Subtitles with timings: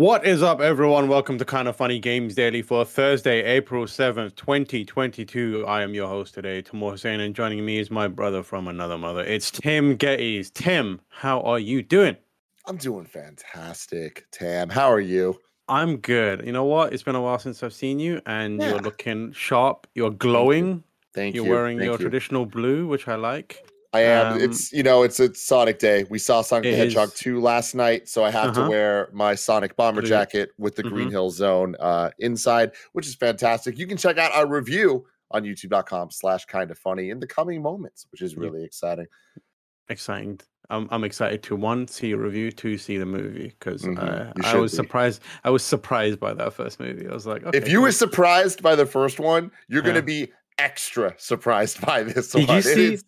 [0.00, 1.08] What is up, everyone?
[1.08, 5.66] Welcome to Kind of Funny Games Daily for Thursday, April 7th, 2022.
[5.68, 8.96] I am your host today, Tamoor Hussain, and joining me is my brother from another
[8.96, 9.20] mother.
[9.22, 10.50] It's Tim Gettys.
[10.54, 12.16] Tim, how are you doing?
[12.66, 14.70] I'm doing fantastic, Tam.
[14.70, 15.38] How are you?
[15.68, 16.46] I'm good.
[16.46, 16.94] You know what?
[16.94, 18.70] It's been a while since I've seen you, and Yeah.
[18.70, 19.86] you're looking sharp.
[19.94, 20.82] You're glowing.
[21.12, 21.50] Thank you're you.
[21.50, 22.04] wearing Thank your you.
[22.04, 23.69] traditional blue, which I like.
[23.92, 24.34] I am.
[24.34, 26.04] um, it's you know, it's it's Sonic Day.
[26.08, 27.14] We saw Sonic the Hedgehog is.
[27.14, 28.64] 2 last night, so I have Uh-huh.
[28.64, 30.08] to wear my Sonic bomber Blue.
[30.08, 31.12] jacket with the Green Mhm.
[31.12, 33.76] Hill Zone uh inside, which is fantastic.
[33.78, 37.62] You can check out our review on youtube.com slash kind of funny in the coming
[37.62, 38.40] moments, which is Yeah.
[38.40, 39.06] really exciting.
[39.88, 40.40] Exciting.
[40.72, 43.98] I'm, I'm excited to one see a review, two see the movie because Mhm.
[43.98, 44.76] uh, I was be.
[44.76, 45.20] surprised.
[45.42, 47.08] I was surprised by that first movie.
[47.08, 47.82] I was like, okay, if you cool.
[47.84, 49.88] were surprised by the first one, you're Yeah.
[49.88, 52.56] gonna be extra surprised by this Did one.
[52.58, 52.98] you see?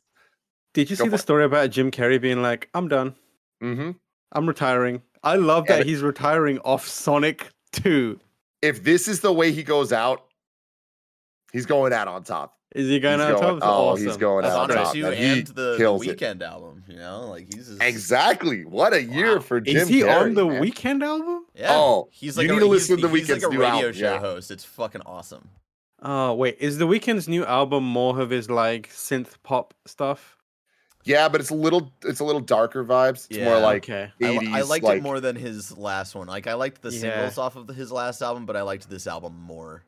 [0.74, 1.18] It Did you Go see the it.
[1.18, 3.14] story about Jim Carrey being like, "I'm done.
[3.60, 3.90] hmm
[4.32, 8.18] I'm retiring." I love Yeah, that he's retiring off Sonic Two.
[8.62, 10.24] If this is the way he goes out,
[11.52, 12.56] he's going out on top.
[12.74, 13.68] Is he going He's out going- top?
[13.68, 14.06] oh, awesome.
[14.06, 14.76] he's going That's out on great.
[14.76, 14.86] top.
[14.94, 15.22] Sonic 2.
[15.24, 16.18] He and the, the kills it.
[16.18, 17.26] Weeknd album, you know?
[17.28, 18.64] Like he's just, Exactly.
[18.64, 19.40] What a year Wow.
[19.42, 20.62] for Jim Is he Carrey, on the man.
[20.62, 21.44] Weeknd album?
[21.54, 21.66] Yeah.
[21.70, 23.48] Oh, he's like you like need a, to listen to The he's like Weeknd's a
[23.50, 24.18] new radio album, show yeah.
[24.20, 24.50] host.
[24.50, 25.50] It's fucking awesome.
[26.00, 30.38] Oh wait, is the Weeknd's new album more of his like synth pop stuff?
[31.04, 33.26] Yeah, but it's a little it's a little darker vibes.
[33.30, 34.12] It's more like okay.
[34.22, 36.28] I, 80s I liked like it more than his last one.
[36.28, 37.00] Like I liked the Yeah.
[37.00, 39.82] singles off of the, his last album, but I liked this album more.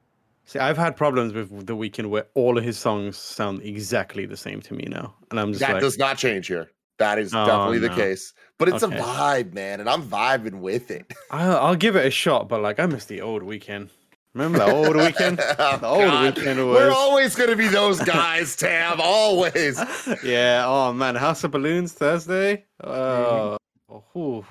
[0.47, 4.37] See, I've had problems with the Weeknd where all of his songs sound exactly the
[4.37, 6.71] same to me now, and I'm just that like, does not change here.
[6.99, 8.35] That is Oh, definitely the case.
[8.59, 8.97] But it's Okay.
[8.97, 11.13] a vibe, man, and I'm vibing with it.
[11.31, 13.89] I'll, I'll give it a shot, but like, I miss the old Weeknd.
[14.35, 15.41] Remember the old Weeknd?
[15.59, 16.37] Oh, The old God.
[16.37, 18.99] Weeknd We're always gonna be those guys, Tab.
[19.01, 19.81] Always.
[20.25, 20.65] yeah.
[20.67, 22.65] Oh man, House of Balloons Thursday.
[22.83, 22.91] Mm-hmm.
[22.91, 23.57] Oh,
[23.91, 24.45] oh, whew,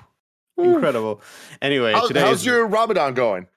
[0.58, 1.22] incredible.
[1.62, 3.48] Anyway, How- today how's is- your Ramadan going?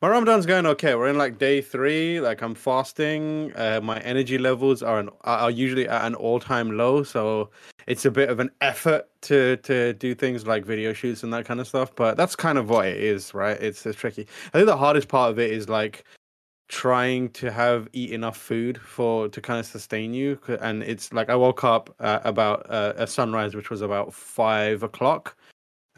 [0.00, 0.94] My Ramadan's going okay.
[0.94, 2.20] We're in like day three.
[2.20, 3.52] Like I'm fasting.
[3.54, 7.50] Uh, my energy levels are an, are usually at an all time low, so
[7.86, 11.44] it's a bit of an effort to to do things like video shoots and that
[11.44, 11.94] kind of stuff.
[11.94, 13.60] But that's kind of what it is, right?
[13.60, 14.26] It's it's tricky.
[14.54, 16.04] I think the hardest part of it is like
[16.68, 21.28] trying to have eat enough food for to kind of sustain you and it's like
[21.28, 25.36] i woke up uh, about uh, a sunrise which was about five o'clock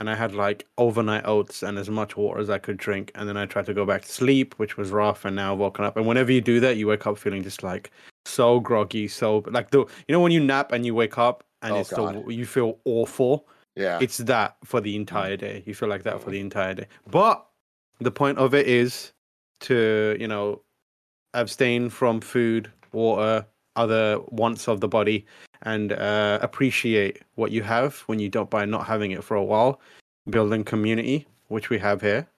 [0.03, 3.29] and i had like overnight oats and as much water as i could drink and
[3.29, 5.85] then i tried to go back to sleep which was rough and now i've woken
[5.85, 7.93] up and whenever you do that you wake up feeling just like
[8.25, 11.73] so groggy so like the you know when you nap and you wake up and
[11.73, 13.47] Oh, it's the, you feel awful
[13.77, 13.99] Yeah.
[14.03, 15.41] it's that for the entire mm.
[15.41, 15.63] day.
[15.65, 16.33] You feel like that for mm.
[16.33, 16.87] the entire day.
[17.11, 17.47] But
[18.01, 19.13] the point of it is
[19.61, 20.61] to, you know,
[21.35, 23.47] abstain from food, water,
[23.77, 25.25] other wants of the body,
[25.63, 29.45] and uh, appreciate what you have when you don't by not having it for a
[29.45, 29.81] while.
[30.31, 32.29] Building community, which we have here,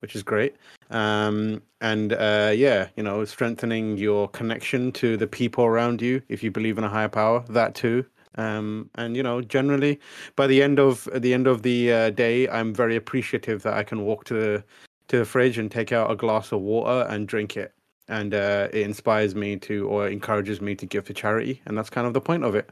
[0.00, 0.56] which is great.
[0.90, 6.22] Um, and uh, yeah, you know, strengthening your connection to the people around you.
[6.28, 8.04] If you believe in a higher power, that too.
[8.36, 10.00] Um, and you know, generally,
[10.36, 13.82] by the end of the end of the uh, day, I'm very appreciative that I
[13.82, 14.64] can walk to the
[15.08, 17.74] to the fridge and take out a glass of water and drink it,
[18.08, 21.90] and uh, it inspires me to or encourages me to give to charity, and that's
[21.90, 22.70] kind of the point of it.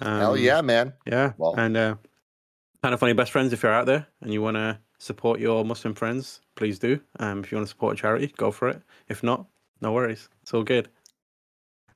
[0.00, 0.92] Um, Hell yeah, man.
[1.06, 1.94] yeah, Well- and uh,
[2.82, 3.52] kind of funny best friends.
[3.52, 7.00] If you're out there and you want to support your Muslim friends, please do.
[7.20, 8.82] Um, if you want to support a charity, go for it.
[9.08, 9.46] If not,
[9.80, 10.28] no worries.
[10.42, 10.88] It's all good.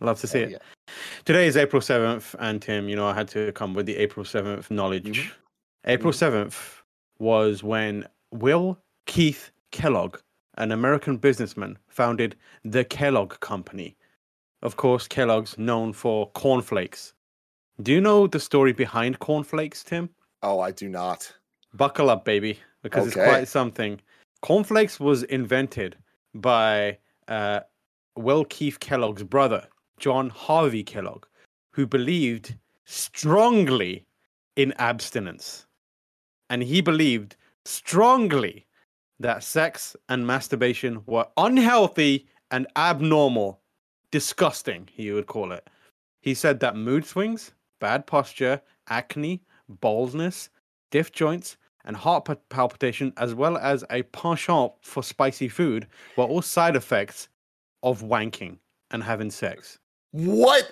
[0.01, 0.53] Love to see Hell it.
[0.53, 0.95] yeah.
[1.25, 4.25] Today is April 7th, and Tim, you know, I had to come with the April
[4.25, 5.29] 7th knowledge.
[5.29, 5.33] Mhm.
[5.87, 6.83] April 7th
[7.19, 10.19] was when Will Keith Kellogg,
[10.57, 13.97] an American businessman, founded the Kellogg Company.
[14.63, 17.13] Of course, Kellogg's known for cornflakes.
[17.83, 20.09] Do you know the story behind cornflakes, Tim?
[20.43, 21.33] Oh, I do not.
[21.75, 24.01] Buckle up, baby, because it's quite something.
[24.41, 25.97] Cornflakes was invented
[26.35, 26.99] by
[27.29, 27.61] uh,
[28.17, 29.67] Will Keith Kellogg's brother,
[29.99, 31.27] John Harvey Kellogg,
[31.71, 34.07] who believed strongly
[34.57, 35.67] in abstinence.
[36.49, 38.66] And he believed strongly
[39.21, 43.60] that sex and masturbation were unhealthy and abnormal,
[44.10, 45.68] disgusting, he would call it.
[46.21, 50.48] he said that mood swings, bad posture, acne, baldness,
[50.91, 55.86] stiff joints, and heart palpitation, as well as a penchant for spicy food,
[56.16, 57.28] were all side effects
[57.83, 58.59] of wanking
[58.91, 59.78] and having sex.
[60.10, 60.65] What?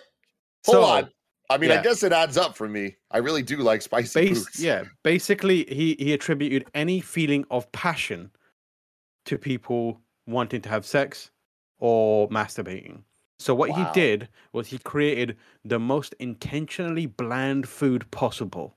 [0.67, 1.11] Hold So, on.
[1.51, 2.97] I mean, I guess it adds up for me.
[3.11, 4.61] I really do like spicy Bas- foods.
[4.63, 8.31] yeah, basically, he he attributed any feeling of passion
[9.27, 11.31] to people wanting to have sex
[11.79, 13.03] or masturbating.
[13.39, 13.77] So what Wow.
[13.93, 18.77] he did was he created the most intentionally bland food possible,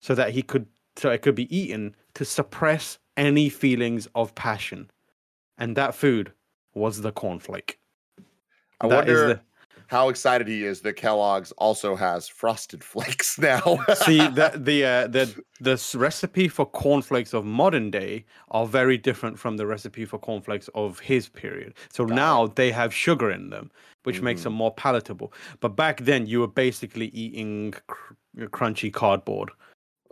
[0.00, 0.66] so that he could
[0.96, 4.90] so it could be eaten to suppress any feelings of passion,
[5.56, 6.32] and that food
[6.74, 7.76] was the cornflake.
[8.80, 9.42] I That is wonder
[9.92, 13.78] how excited he is that Kellogg's also has frosted flakes now.
[13.94, 19.38] See that the uh, the the recipe for cornflakes of modern day are very different
[19.38, 21.74] from the recipe for cornflakes of his period.
[21.92, 22.16] So Got it.
[22.16, 23.70] now they have sugar in them,
[24.02, 25.32] which makes them more palatable.
[25.60, 28.14] But back then, you were basically eating cr-
[28.46, 29.50] crunchy cardboard,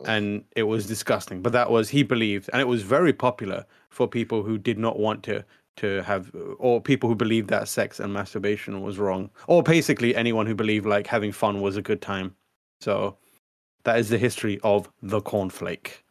[0.05, 1.43] and it was disgusting.
[1.43, 4.99] But that was he believed, and it was very popular for people who did not
[4.99, 5.45] want to
[5.77, 10.47] to have or people who believed that sex and masturbation was wrong or basically anyone
[10.47, 12.35] who believed like having fun was a good time.
[12.81, 13.17] So
[13.85, 16.03] that is the history of the cornflake.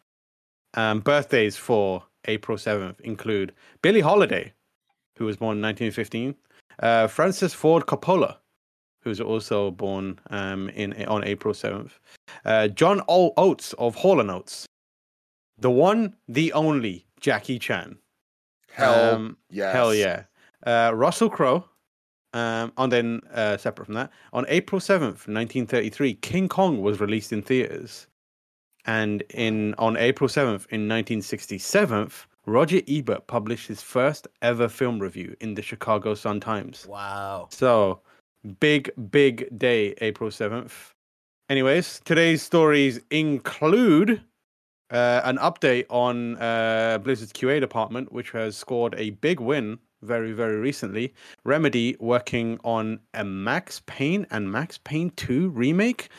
[0.74, 4.52] Um, birthdays for april 7th include billie holiday
[5.18, 6.36] who was born in 1915
[6.80, 8.38] uh, francis ford coppola
[9.02, 11.92] who's also born um, in on april 7th
[12.46, 14.66] uh, john o- oates of hall and oates
[15.58, 17.98] the one the only jackie chan
[18.80, 19.74] Hell um, yes.
[19.74, 20.24] Hell yeah.
[20.66, 21.66] Uh, Russell Crowe.
[22.31, 27.00] Um, and then uh, separate from that, on April seventh, nineteen thirty-three, King Kong was
[27.00, 28.06] released in theaters,
[28.86, 32.12] and in on April seventh, in nineteen sixty-seven,
[32.50, 36.86] Roger Ebert published his first ever film review in the Chicago Sun Times.
[36.88, 37.48] Wow.
[37.52, 38.02] So,
[38.60, 40.72] big, big day, April 7th.
[41.50, 44.22] Anyways, today's stories include
[44.92, 50.32] uh, an update on uh, Blizzard's QA department, which has scored a big win very,
[50.32, 51.14] very recently.
[51.44, 56.10] Remedy working on a Max Payne and Max Payne 2 remake.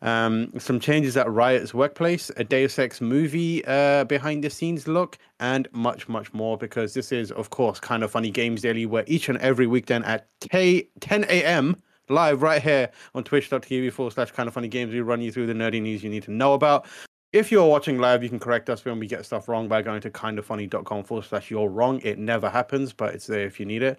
[0.00, 5.18] Um, some changes at Riot's workplace, a Deus Ex movie uh, behind the scenes look,
[5.40, 6.56] and much, much more.
[6.56, 10.04] Because this is, of course, kind of funny games daily, where each and every weekend
[10.04, 11.76] at K- 10 a.m.
[12.08, 15.46] live right here on twitch.tv forward slash kind of funny games, we run you through
[15.46, 16.86] the nerdy news you need to know about.
[17.32, 20.00] If you're watching live, you can correct us when we get stuff wrong by going
[20.00, 22.00] to kindoffunny.com forward slash you're wrong.
[22.02, 23.98] It never happens, but it's there if you need it.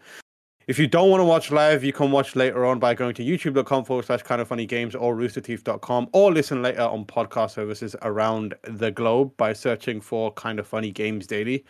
[0.66, 3.24] If you don't want to watch live, you can watch later on by going to
[3.24, 7.96] youtube.com forward slash kind of funny games or roosterteeth.com or listen later on podcast services
[8.02, 11.64] around the globe by searching for kind of funny games daily.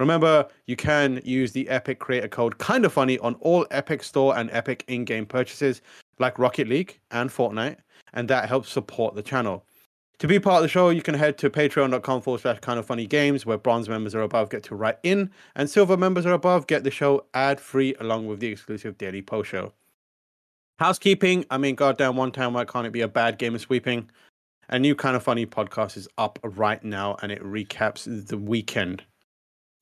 [0.00, 4.36] Remember, you can use the Epic creator code kind of funny on all Epic Store
[4.36, 5.80] and Epic in game purchases
[6.18, 7.76] like Rocket League and Fortnite,
[8.14, 9.64] and that helps support the channel.
[10.20, 12.86] To be part of the show, you can head to patreon.com forward slash kind of
[12.86, 16.32] funny games, where bronze members are above get to write in, and silver members are
[16.32, 19.72] above get the show ad free along with the exclusive daily post show.
[20.78, 24.08] Housekeeping, I mean, goddamn, one time, why can't it be a bad game of sweeping?
[24.68, 29.04] A new kind of funny podcast is up right now, and it recaps the weekend.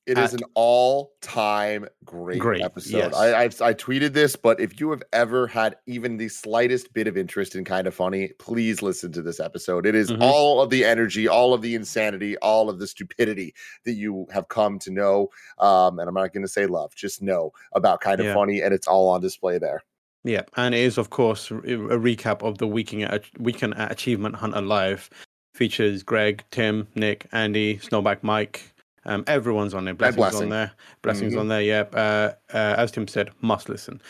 [0.05, 2.97] It is an all-time great, Great, episode.
[2.97, 3.13] yes.
[3.15, 7.07] I, I I tweeted this, but if you have ever had even the slightest bit
[7.07, 9.85] of interest in kind of funny, please listen to this episode.
[9.85, 10.21] It is Mhm.
[10.21, 13.53] all of the energy, all of the insanity, all of the stupidity
[13.85, 15.29] that you have come to know.
[15.59, 18.33] Um, and I'm not going to say love, just know about kind of Yeah.
[18.33, 19.83] funny, and it's all on display there.
[20.25, 23.91] Yeah, and it is, of course, a a recap of the weekend at, weekend at
[23.91, 25.09] Achievement Hunter Live.
[25.55, 28.72] Features Greg, Tim, Nick, Andy, Snowbike, Mike.
[29.05, 29.93] Um, everyone's on there.
[29.93, 30.43] Blessings Blessing.
[30.43, 30.71] on there.
[31.01, 31.39] Blessings Mhm.
[31.41, 31.61] on there.
[31.61, 31.81] Yeah.
[31.93, 34.01] Uh, uh, as Tim said, must listen.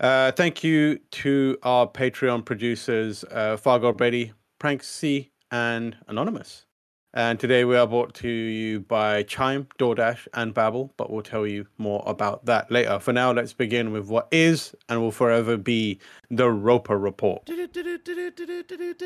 [0.00, 6.64] Uh, thank you to our Patreon producers, uh, Fargo Brady, Prank C, and Anonymous.
[7.12, 11.44] And today we are brought to you by Chime, DoorDash, and Babbel, but we'll tell
[11.44, 13.00] you more about that later.
[13.00, 15.98] For now, let's begin with what is and will forever be
[16.30, 17.42] the Roper Report.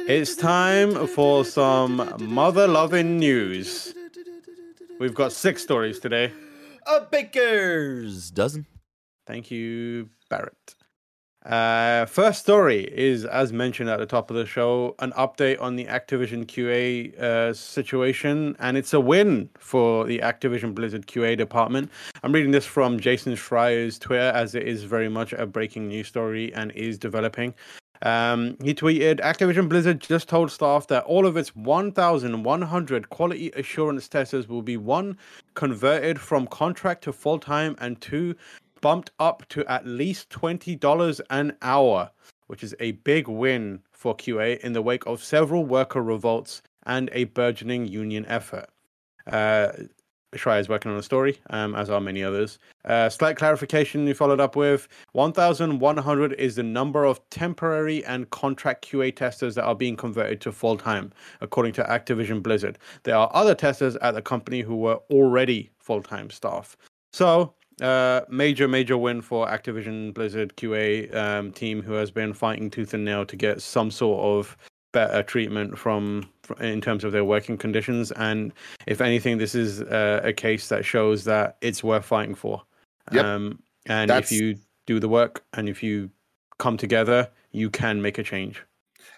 [0.07, 3.95] It's time for some mother loving news.
[5.01, 6.33] We've got six stories today.
[6.87, 8.67] A baker's dozen.
[9.27, 10.75] Thank you, Barrett.
[11.45, 15.77] Uh, first story is, as mentioned at the top of the show, an update on
[15.77, 21.91] the Activision QA uh, situation, and it's a win for the Activision Blizzard QA department.
[22.23, 26.09] I'm reading this from Jason Schreier's Twitter, as it is very much a breaking news
[26.09, 27.53] story and is developing.
[28.05, 34.09] Um, he tweeted Activision Blizzard just told staff that all of its 1,100 quality assurance
[34.09, 35.17] testers will be one,
[35.55, 38.37] converted from contract to full time, and two,
[38.83, 42.11] bumped up to at least $20 an hour.
[42.47, 47.09] which is a big win for QA in the wake of several worker revolts and
[47.13, 48.69] a burgeoning union effort.
[49.27, 49.73] Uh,
[50.37, 52.59] Schreier is working on a story, um, as are many others.
[52.85, 58.89] Uh, slight clarification you followed up with 1,100 is the number of temporary and contract
[58.89, 62.79] QA testers that are being converted to full time, according to Activision Blizzard.
[63.05, 66.77] There are other testers at the company who were already full time staff.
[67.13, 72.71] So, uh, major, major win for Activision Blizzard QA um, team who has been fighting
[72.71, 74.57] tooth and nail to get some sort of
[74.95, 76.27] better treatment from
[76.61, 78.13] in terms of their working conditions.
[78.13, 78.53] And
[78.87, 82.63] if anything, this is uh, a case that shows that it's worth fighting for.
[83.13, 83.25] Yep.
[83.25, 86.09] Um, and That's- if you do the work and if you
[86.59, 88.63] come together, you can make a change.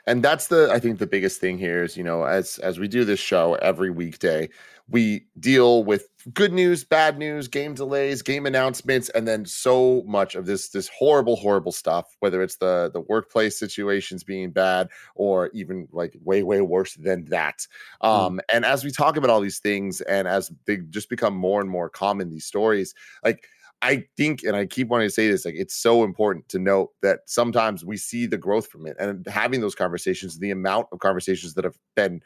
[0.08, 2.88] and that's the i think the biggest thing here is you know as as we
[2.88, 4.48] do this show every weekday
[4.88, 10.34] we deal with good news bad news game delays game announcements and then so much
[10.34, 15.50] of this this horrible horrible stuff whether it's the the workplace situations being bad or
[15.54, 17.66] even like way way worse than that.
[18.00, 21.60] Um and as we talk about all these things and as they just become more
[21.60, 23.46] and more common these stories like
[23.82, 26.92] I think, and I keep wanting to say this, like it's so important to note
[27.02, 31.00] that sometimes we see the growth from it and having those conversations, the amount of
[31.00, 32.22] conversations that have been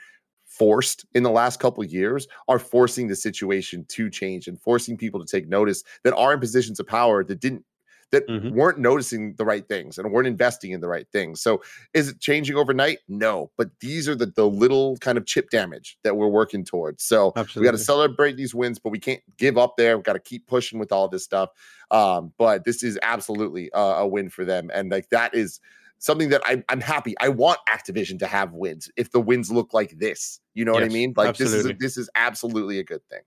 [0.60, 4.94] forced in the last couple of years are forcing the situation to change and forcing
[4.94, 7.64] people to take notice that are in positions of power that didn't
[8.12, 8.52] that Mhm.
[8.52, 11.40] weren't noticing the right things and weren't investing in the right things.
[11.40, 11.62] So
[11.94, 12.98] is it changing overnight?
[13.08, 17.04] No, but these are the the little kind of chip damage that we're working towards.
[17.04, 19.96] So we got to celebrate these wins, but we can't give up there.
[19.96, 21.50] We've got to keep pushing with all this stuff.
[21.90, 25.60] Um, but this is absolutely a, a win for them, and like that is
[26.00, 27.14] something that I, I'm happy.
[27.20, 30.40] I want Activision to have wins if the wins look like this.
[30.54, 31.14] You know what I mean?
[31.16, 31.86] Like this is a, absolutely.
[31.86, 33.22] this is absolutely a good thing.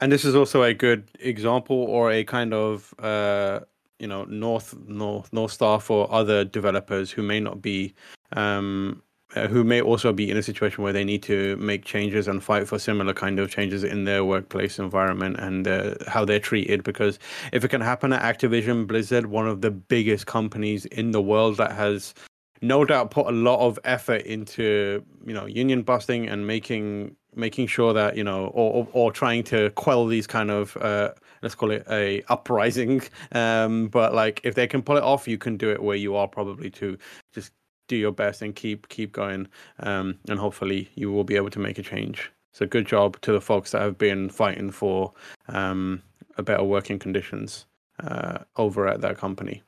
[0.00, 3.60] and this is also a good example or a kind of uh
[3.98, 7.94] you know north north north star for other developers who may not be
[8.32, 9.02] um
[9.34, 12.66] who may also be in a situation where they need to make changes and fight
[12.66, 16.82] for similar kind of changes in their workplace environment and uh, how they're treated.
[16.82, 17.18] Because
[17.52, 21.56] if it can happen at Activision Blizzard one of the biggest companies in the world
[21.58, 22.14] that has
[22.60, 27.66] no doubt put a lot of effort into you know union busting and making making
[27.66, 31.54] sure that you know or or, or trying to quell these kind of uh let's
[31.54, 33.02] call it a uprising.
[33.32, 36.16] Um but like if they can pull it off you can do it where you
[36.16, 36.98] are probably too.
[37.32, 37.52] Just
[37.88, 39.46] do your best and keep keep going
[39.80, 43.32] um and hopefully you will be able to make a change so good job to
[43.32, 45.12] the folks that have been fighting for
[45.48, 46.02] um
[46.36, 47.66] a better working conditions
[48.04, 49.62] uh over at that company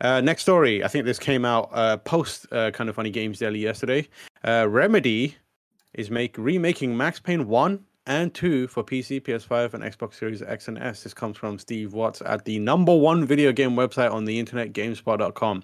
[0.00, 0.82] uh, next story.
[0.82, 4.08] I think this came out uh, post uh, kind of funny games daily yesterday.
[4.46, 5.36] Uh, Remedy
[5.94, 10.68] is make remaking Max Payne one and two for PC, PS5, and Xbox Series X
[10.68, 11.02] and S.
[11.02, 14.72] This comes from Steve Watts at the number one video game website on the internet,
[14.72, 15.62] Gamespot.com.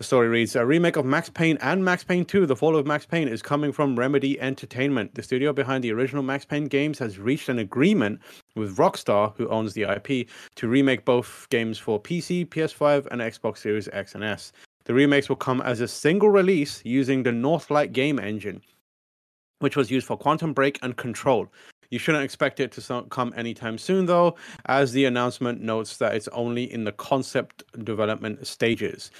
[0.00, 2.86] The story reads A remake of Max Payne and Max Payne 2, The Fall of
[2.86, 5.14] Max Payne, is coming from Remedy Entertainment.
[5.14, 8.18] The studio behind the original Max Payne games has reached an agreement
[8.56, 13.58] with Rockstar, who owns the IP, to remake both games for PC, PS5, and Xbox
[13.58, 14.52] Series X and S.
[14.84, 18.62] The remakes will come as a single release using the Northlight game engine,
[19.58, 21.46] which was used for Quantum Break and Control.
[21.90, 26.28] You shouldn't expect it to come anytime soon, though, as the announcement notes that it's
[26.28, 29.10] only in the concept development stages.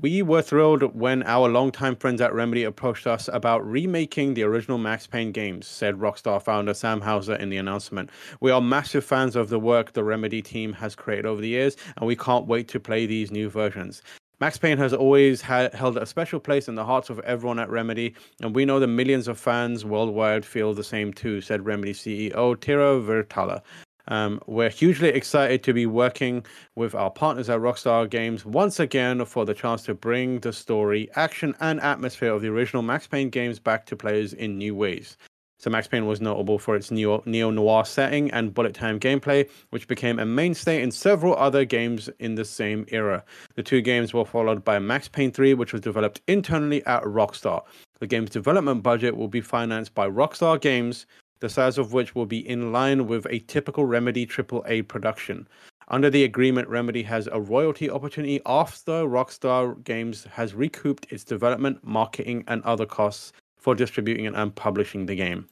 [0.00, 4.76] We were thrilled when our longtime friends at Remedy approached us about remaking the original
[4.76, 8.10] Max Payne games, said Rockstar founder Sam Houser in the announcement.
[8.40, 11.76] We are massive fans of the work the Remedy team has created over the years,
[11.96, 14.02] and we can't wait to play these new versions.
[14.40, 17.70] Max Payne has always ha- held a special place in the hearts of everyone at
[17.70, 21.92] Remedy, and we know the millions of fans worldwide feel the same too, said Remedy
[21.92, 23.62] CEO Tero Virtala.
[24.08, 26.44] Um, we're hugely excited to be working
[26.74, 31.08] with our partners at Rockstar Games once again for the chance to bring the story,
[31.14, 35.16] action, and atmosphere of the original Max Payne games back to players in new ways.
[35.58, 39.88] So Max Payne was notable for its neo noir setting and bullet time gameplay, which
[39.88, 43.24] became a mainstay in several other games in the same era.
[43.54, 47.62] The two games were followed by Max Payne 3, which was developed internally at Rockstar.
[48.00, 51.06] The game's development budget will be financed by Rockstar Games,
[51.44, 55.46] the size of which will be in line with a typical Remedy AAA production.
[55.88, 61.86] Under the agreement, Remedy has a royalty opportunity after Rockstar Games has recouped its development,
[61.86, 65.46] marketing, and other costs for distributing and publishing the game.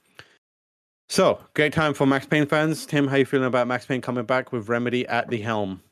[1.10, 2.86] So, great time for Max Payne fans.
[2.86, 5.82] Tim, how you feeling about Max Payne coming back with Remedy at the helm?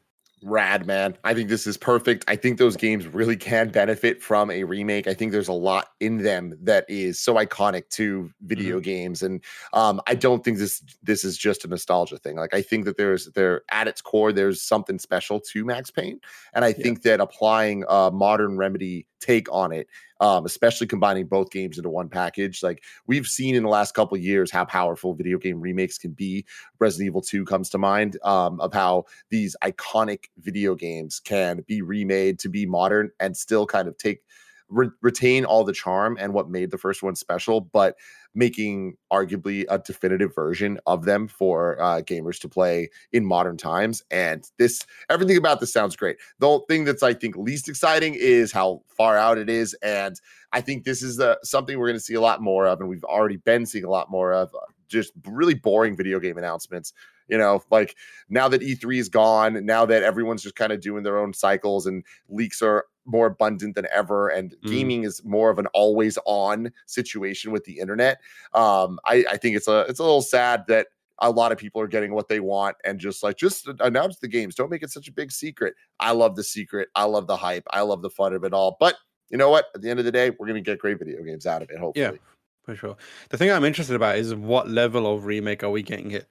[0.43, 1.17] Rad, man.
[1.23, 2.25] I think this is perfect.
[2.27, 5.07] I think those games really can benefit from a remake.
[5.07, 9.23] I think there's a lot in them that is so iconic to video games.
[9.23, 9.43] And
[9.75, 12.37] um, I don't think this this is just a nostalgia thing.
[12.37, 16.21] Like I think that there's there at its core, there's something special to Max Payne.
[16.55, 19.89] And I think that applying a modern remedy take on it
[20.21, 22.63] um, especially combining both games into one package.
[22.63, 26.45] Like we've seen in the last couple years how powerful video game remakes can be.
[26.79, 31.83] Resident Evil 2 comes to mind um, of how these iconic video games can be
[31.83, 34.23] remade to be modern and still kind of take
[34.71, 37.97] re- retain all the charm and what made the first one special, but
[38.35, 44.03] making arguably a definitive version of them for uh, gamers to play in modern times.
[44.11, 46.17] And this, everything about this sounds great.
[46.39, 50.15] The thing that's I think least exciting is how far out it is, and
[50.53, 52.89] I think this is uh, something we're going to see a lot more of, and
[52.89, 54.55] we've already been seeing a lot more of.
[54.55, 56.93] Uh, just really boring video game announcements
[57.31, 57.97] you know, like
[58.29, 61.87] now that E3 is gone, now that everyone's just kind of doing their own cycles
[61.87, 64.71] and leaks are more abundant than ever and mm.
[64.71, 68.21] gaming is more of an always on situation with the internet.
[68.55, 70.89] Um I, I think it's a it's a little sad that
[71.23, 74.29] a lot of people are getting what they want and just like just announce the
[74.29, 74.55] games.
[74.55, 75.75] Don't make it such a big secret.
[75.99, 76.89] I love the secret.
[76.95, 77.67] I love the hype.
[77.71, 78.77] I love the fun of it all.
[78.81, 78.97] But
[79.29, 79.67] you know what?
[79.75, 81.71] At the end of the day we're going to get great video games out of
[81.71, 82.05] it hopefully.
[82.05, 82.19] yeah
[82.65, 82.97] for sure.
[83.31, 86.29] The thing i'm interested about is what level of remake are we getting it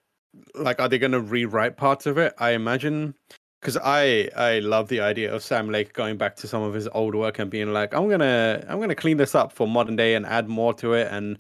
[0.56, 2.34] like are they going to rewrite parts of it?
[2.38, 3.16] I imagine
[3.60, 6.88] because i i love the idea of sam lake going back to some of his
[6.90, 10.16] old work and being like i'm gonna i'm gonna clean this up for modern day
[10.16, 11.38] and add more to it and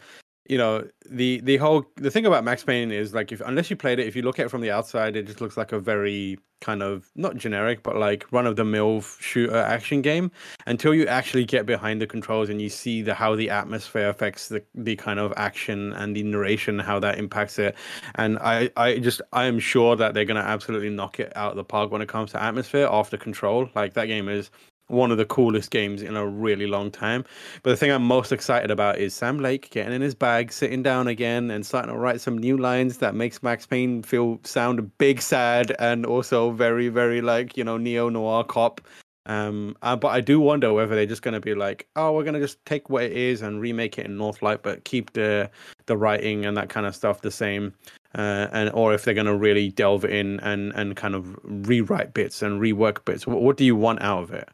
[0.47, 3.75] you know the the whole the thing about Max Payne is like if unless you
[3.75, 5.79] played it, if you look at it from the outside, it just looks like a
[5.79, 10.31] very kind of not generic but like run of the mill shooter action game.
[10.65, 14.47] Until you actually get behind the controls and you see the how the atmosphere affects
[14.49, 17.75] the the kind of action and the narration how that impacts it.
[18.15, 21.57] And i i just i am sure that they're to absolutely knock it out of
[21.57, 23.69] the park when it comes to atmosphere after control.
[23.75, 24.49] Like that game is
[24.89, 27.23] one of the coolest games in a really long time.
[27.63, 30.83] But the thing I'm most excited about is Sam Lake getting in his bag, sitting
[30.83, 34.97] down again, and starting to write some new lines that makes Max Payne feel sound
[34.97, 38.81] big, sad, and also very, very like you know neo noir cop.
[39.25, 42.23] Um, uh, but I do wonder whether they're just going to be like, oh, we're
[42.23, 45.51] going to just take what it is and remake it in Northlight, but keep the
[45.85, 47.73] the writing and that kind of stuff the same.
[48.15, 52.15] Uh, and or if they're going to really delve in and and kind of rewrite
[52.15, 53.27] bits and rework bits.
[53.27, 54.49] What, what do you want out of it?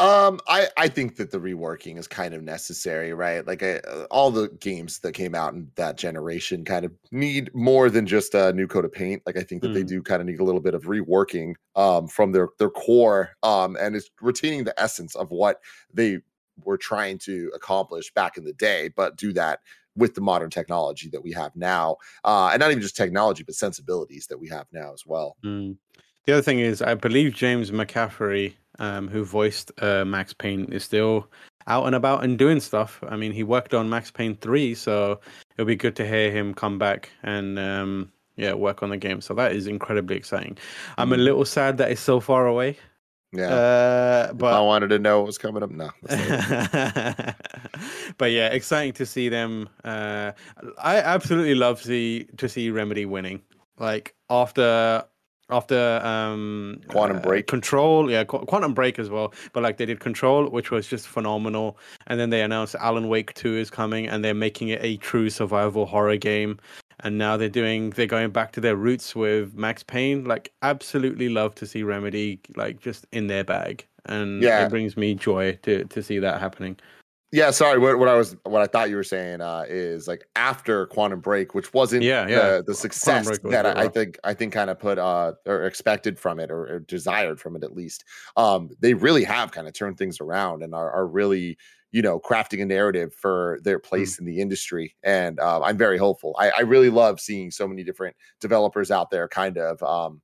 [0.00, 3.46] Um, I I think that the reworking is kind of necessary, right?
[3.46, 7.54] Like I, uh, all the games that came out in that generation kind of need
[7.54, 9.22] more than just a new coat of paint.
[9.26, 9.74] Like I think that mm.
[9.74, 13.32] they do kind of need a little bit of reworking um from their their core
[13.42, 15.58] um and it's retaining the essence of what
[15.92, 16.20] they
[16.64, 19.60] were trying to accomplish back in the day, but do that
[19.96, 21.96] with the modern technology that we have now.
[22.24, 25.36] Uh and not even just technology, but sensibilities that we have now as well.
[25.44, 25.76] Mm.
[26.24, 30.82] The other thing is I believe James McCaffrey um, who voiced uh, Max Payne, is
[30.82, 31.28] still
[31.66, 33.02] out and about and doing stuff.
[33.08, 35.20] I mean, he worked on Max Payne 3, so
[35.54, 39.20] it'll be good to hear him come back and um, yeah, work on the game.
[39.20, 40.58] So that is incredibly exciting.
[40.98, 41.24] I'm a mm.
[41.24, 42.76] little sad that it's so far away.
[43.32, 45.70] Yeah, uh, but I wanted to know what was coming up.
[45.70, 45.90] No,
[48.18, 49.68] but yeah, exciting to see them.
[49.84, 50.32] Uh,
[50.78, 53.40] I absolutely love see to see Remedy winning.
[53.78, 55.04] Like after
[55.50, 57.46] after um quantum uh, break.
[57.46, 59.32] Control yeah Qu- quantum break as well.
[59.52, 61.78] But like they did control which was just phenomenal.
[62.06, 65.30] And then they announced alan wake 2 is coming and they're making it a true
[65.30, 66.58] survival horror game.
[67.02, 70.24] And now they're doing they're going back to their roots with max payne.
[70.24, 73.86] Like absolutely love to see remedy like just in their bag.
[74.06, 74.64] And yeah.
[74.64, 76.76] it brings me joy to to see that happening
[77.32, 77.78] yeah, sorry.
[77.78, 81.20] What, what I was, what I thought you were saying uh, is like after Quantum
[81.20, 82.56] Break, which wasn't yeah, yeah.
[82.56, 86.18] the, the success that I, I, think I think kind of put uh, or expected
[86.18, 88.04] from it or, or, desired from it at least.
[88.36, 91.56] Um, they really have kind of turned things around and are, are really
[91.92, 93.88] you know crafting a narrative for their hmm.
[93.88, 94.20] place mm.
[94.20, 97.82] in the industry and uh, i'm very hopeful I, I, really love seeing so many
[97.82, 100.20] different developers out there kind of um,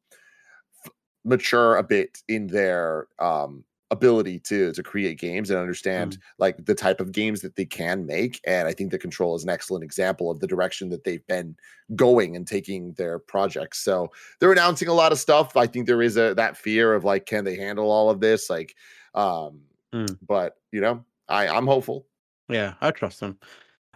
[0.85, 0.92] f-
[1.25, 6.20] mature a bit in their um, ability to to create games and understand mm.
[6.38, 9.44] like the type of games that they can make and i think the control is
[9.44, 11.55] an excellent example of the direction that they've been
[11.94, 13.79] going and taking their projects.
[13.79, 15.57] So they're announcing a lot of stuff.
[15.57, 18.51] I think there is a that fear of like can they handle all of this?
[18.51, 18.75] Like
[19.14, 19.61] um
[19.94, 20.18] mm.
[20.27, 22.07] but you know i i'm hopeful.
[22.49, 23.38] Yeah i trust them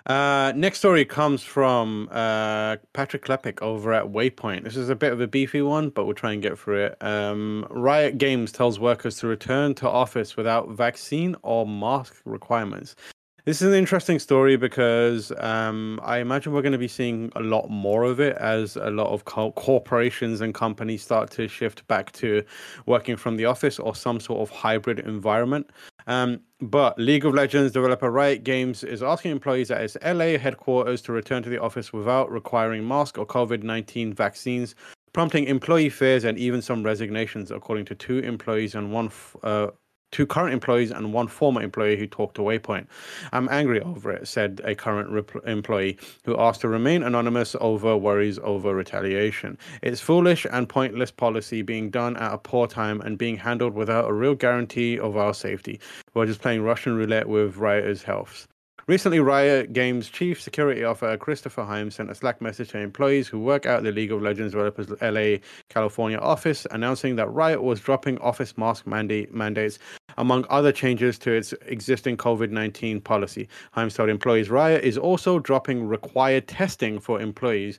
[0.07, 4.65] uh, next story comes from uh, Patrick Klepek over at Waypoint.
[4.65, 7.03] This is a bit of a beefy one, but we'll try and get through it.
[7.03, 12.97] Um, Riot Games tells workers to return to office without vaccine or mask requirements.
[13.47, 17.41] This is an interesting story because um, I imagine we're going to be seeing a
[17.41, 21.87] lot more of it as a lot of co- corporations and companies start to shift
[21.89, 22.45] back to
[22.85, 25.71] working from the office or some sort of hybrid environment.
[26.07, 31.01] Um, but League of Legends developer Riot Games is asking employees at its LA headquarters
[31.03, 34.75] to return to the office without requiring mask or COVID 19 vaccines,
[35.15, 39.69] prompting employee fears and even some resignations, according to two employees and one f- uh,
[40.11, 42.87] two current employees and one former employee who talked to Waypoint.
[43.33, 47.97] I'm angry over it, said a current rep- employee who asked to remain anonymous over
[47.97, 49.59] worries over retaliation.
[49.83, 54.09] It's foolish and pointless policy being done at a poor time and being handled without
[54.09, 55.81] a real guarantee of our safety.
[56.15, 58.47] We're just playing Russian roulette with rioters' health.
[58.91, 63.39] Recently, Riot Games chief security officer Christopher Himes sent a Slack message to employees who
[63.39, 65.37] work at the League of Legends developers LA,
[65.69, 69.79] California office, announcing that Riot was dropping office mask mandate mandates,
[70.19, 73.49] among other changes to its existing COVID 19 policy.
[73.77, 77.79] Himes told employees Riot is also dropping required testing for employees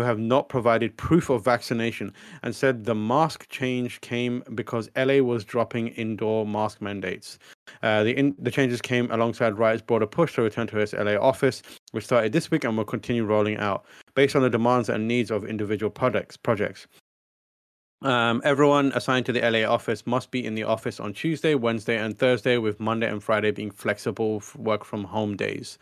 [0.00, 5.18] who have not provided proof of vaccination and said the mask change came because LA
[5.18, 7.38] was dropping indoor mask mandates.
[7.82, 11.16] Uh, the, in, the changes came alongside Riot's broader push to return to its LA
[11.16, 13.84] office, which started this week and will continue rolling out
[14.14, 16.86] based on the demands and needs of individual products, projects.
[18.02, 21.98] Um, everyone assigned to the LA office must be in the office on Tuesday, Wednesday,
[21.98, 25.76] and Thursday, with Monday and Friday being flexible work from home days.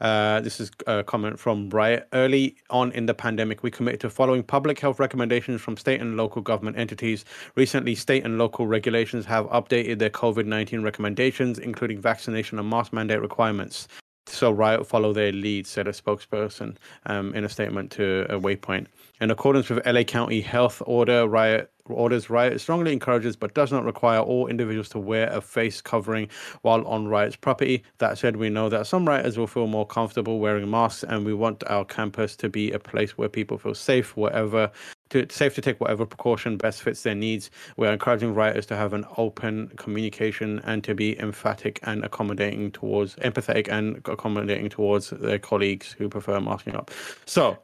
[0.00, 2.08] Uh, this is a comment from Riot.
[2.12, 6.16] Early on in the pandemic, we committed to following public health recommendations from state and
[6.16, 7.24] local government entities.
[7.54, 12.92] Recently, state and local regulations have updated their COVID 19 recommendations, including vaccination and mask
[12.92, 13.88] mandate requirements.
[14.28, 18.86] So Riot follow their lead, said a spokesperson um, in a statement to a Waypoint.
[19.20, 23.84] In accordance with LA County Health Order, Riot orders Riot strongly encourages but does not
[23.84, 26.28] require all individuals to wear a face covering
[26.62, 27.84] while on Riot's property.
[27.98, 31.32] That said, we know that some rioters will feel more comfortable wearing masks, and we
[31.32, 34.70] want our campus to be a place where people feel safe wherever
[35.10, 37.50] to, safe to take whatever precaution best fits their needs.
[37.76, 43.16] We're encouraging rioters to have an open communication and to be emphatic and accommodating towards
[43.16, 46.90] empathetic and accommodating towards their colleagues who prefer masking up.
[47.24, 47.58] So,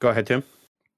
[0.00, 0.42] go ahead, Tim.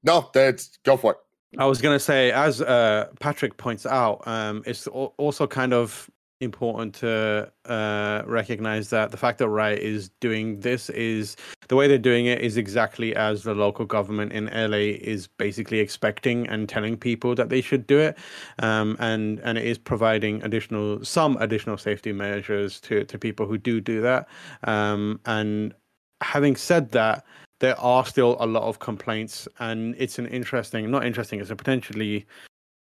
[0.03, 1.19] No, that's go for it.
[1.59, 6.09] I was going to say, as uh, Patrick points out, um, it's also kind of
[6.43, 11.37] important to uh, recognize that the fact that Riot is doing this is
[11.69, 15.79] the way they're doing it is exactly as the local government in LA is basically
[15.79, 18.19] expecting and telling people that they should do it,
[18.59, 23.57] um, and and it is providing additional some additional safety measures to to people who
[23.57, 24.29] do do that.
[24.65, 25.73] Um, and
[26.21, 27.25] having said that,
[27.61, 31.57] there are still a lot of complaints, and it's an interesting, not interesting, it's a
[31.57, 32.27] potentially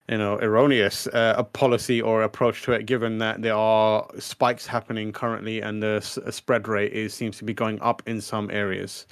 [0.08, 4.66] you know erroneous uh, a policy or approach to it given that there are spikes
[4.66, 8.20] happening currently and the s- uh, spread rate is seems to be going up in
[8.20, 9.06] some areas.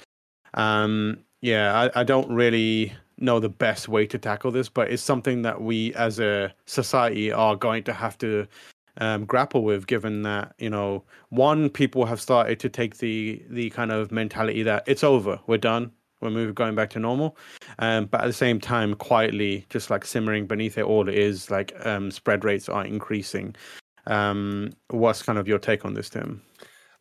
[0.55, 5.03] Um yeah I, I don't really know the best way to tackle this but it's
[5.03, 8.47] something that we as a society are going to have to
[8.99, 13.69] um, grapple with given that you know one people have started to take the the
[13.71, 17.37] kind of mentality that it's over we're done we're moving going back to normal
[17.79, 21.73] um, but at the same time quietly just like simmering beneath it all is like
[21.85, 23.55] um, spread rates are increasing
[24.07, 26.41] um, what's kind of your take on this tim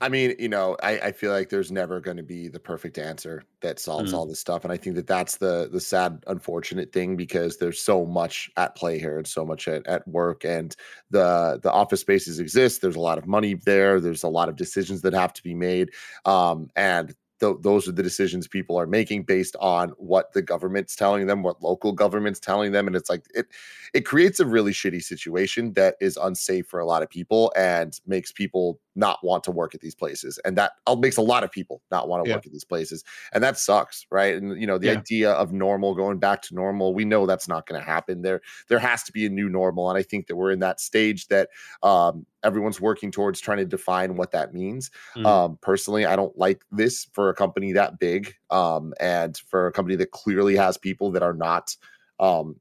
[0.00, 2.98] I mean, you know, I, I feel like there's never going to be the perfect
[2.98, 4.16] answer that solves Mm.
[4.16, 7.81] all this stuff, and I think that that's the the sad, unfortunate thing because there's
[7.81, 10.76] so much at play here and so much at, at work, and
[11.11, 12.83] the the office spaces exist.
[12.83, 13.98] There's a lot of money there.
[13.98, 15.92] There's a lot of decisions that have to be made,
[16.26, 20.96] um, and th- those are the decisions people are making based on what the government's
[20.96, 23.46] telling them, what local government's telling them, and it's like it
[23.94, 28.01] it creates a really shitty situation that is unsafe for a lot of people and
[28.07, 31.45] makes people not want to work at these places and that uh, makes a lot
[31.45, 32.37] of people not want to Yeah.
[32.37, 34.99] work at these places and that sucks right and you know the Yeah.
[34.99, 38.41] idea of normal going back to normal we know that's not going to happen there
[38.69, 41.29] there has to be a new normal and i think that we're in that stage
[41.29, 41.51] that
[41.83, 45.27] um, everyone's working towards trying to define what that means Mm.
[45.27, 49.73] um, personally i don't like this for a company that big um, and for a
[49.73, 51.77] company that clearly has people that are not
[52.19, 52.59] um,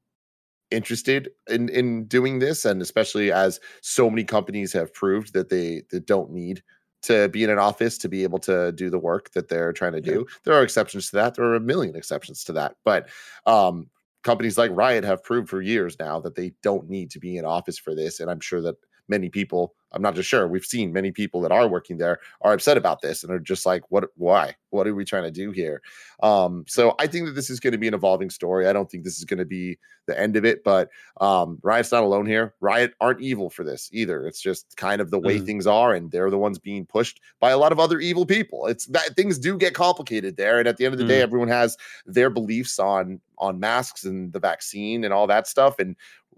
[0.70, 5.82] interested in in doing this and especially as so many companies have proved that they
[5.90, 6.62] that don't need
[7.02, 9.92] to be in an office to be able to do the work that they're trying
[9.92, 10.26] to do.
[10.42, 11.34] There are exceptions to that.
[11.36, 12.76] There are a million exceptions to that.
[12.84, 13.08] But
[13.46, 13.88] um
[14.26, 17.44] companies like riot have proved for years now that they don't need to be in
[17.44, 18.74] office for this and i'm sure that
[19.08, 20.48] many people i'm not just sure.
[20.48, 23.64] We've seen many people that are working there are upset about this and are just
[23.66, 24.54] like what why?
[24.70, 25.80] What are we trying to do here?
[26.22, 28.66] Um so i think that this is going to be an evolving story.
[28.66, 30.88] I don't think this is going to be the end of it but
[31.20, 32.54] um riot's not alone here.
[32.60, 34.26] Riot aren't evil for this either.
[34.26, 35.46] It's just kind of the way Mhm.
[35.46, 38.66] things are and they're the ones being pushed by a lot of other evil people.
[38.66, 41.22] It's that things do get complicated there and at the end of the day Mm.
[41.22, 45.94] everyone has their beliefs on on masks and the vaccine and all that stuff and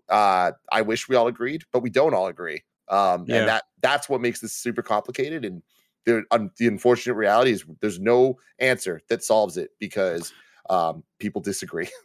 [0.08, 3.36] uh i wish we all agreed but we don't all agree um Yeah.
[3.36, 5.62] and that that's what makes this super complicated and
[6.04, 10.32] the, un, the unfortunate reality is there's no answer that solves it because
[10.70, 11.88] um people disagree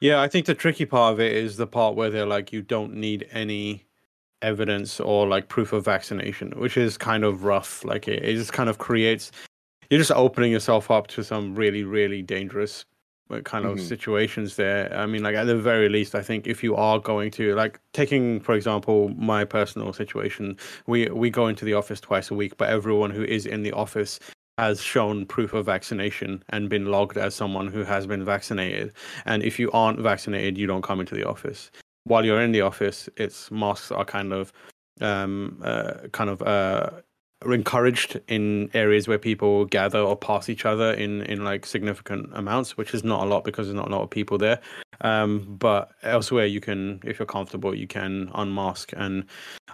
[0.00, 2.62] Yeah, I think the tricky part of it is the part where they're like, you
[2.62, 3.86] don't need any
[4.42, 7.84] evidence or like proof of vaccination, which is kind of rough.
[7.84, 9.32] Like it, it just kind of creates
[9.90, 12.84] you're just opening yourself up to some really really dangerous
[13.44, 13.80] kind of Mhm.
[13.80, 14.92] situations there.
[14.96, 17.78] I mean, like at the very least, I think if you are going to like
[17.92, 22.56] taking, for example, my personal situation, we we go into the office twice a week,
[22.56, 24.18] but everyone who is in the office
[24.58, 28.92] has shown proof of vaccination and been logged as someone who has been vaccinated.
[29.24, 31.70] And if you aren't vaccinated, you don't come into the office.
[32.04, 34.52] While you're in the office, it's masks are kind of
[35.00, 36.90] um uh, kind of uh
[37.44, 42.76] encouraged in areas where people gather or pass each other in in like significant amounts,
[42.76, 44.60] which is not a lot because there's not a lot of people there.
[45.02, 49.24] Um, but elsewhere, you can, if you're comfortable, you can unmask, and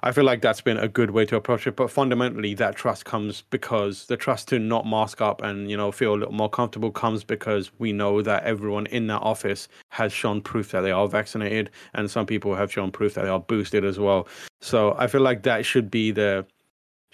[0.03, 1.77] I feel like that's been a good way to approach it.
[1.77, 5.91] But fundamentally, that trust comes because the trust to not mask up and you know
[5.91, 10.13] feel a little more comfortable comes because we know that everyone in that office has
[10.13, 13.41] shown proof that they are vaccinated, and some people have shown proof that they are
[13.41, 14.29] boosted as well.
[14.61, 16.47] So I feel like that should be the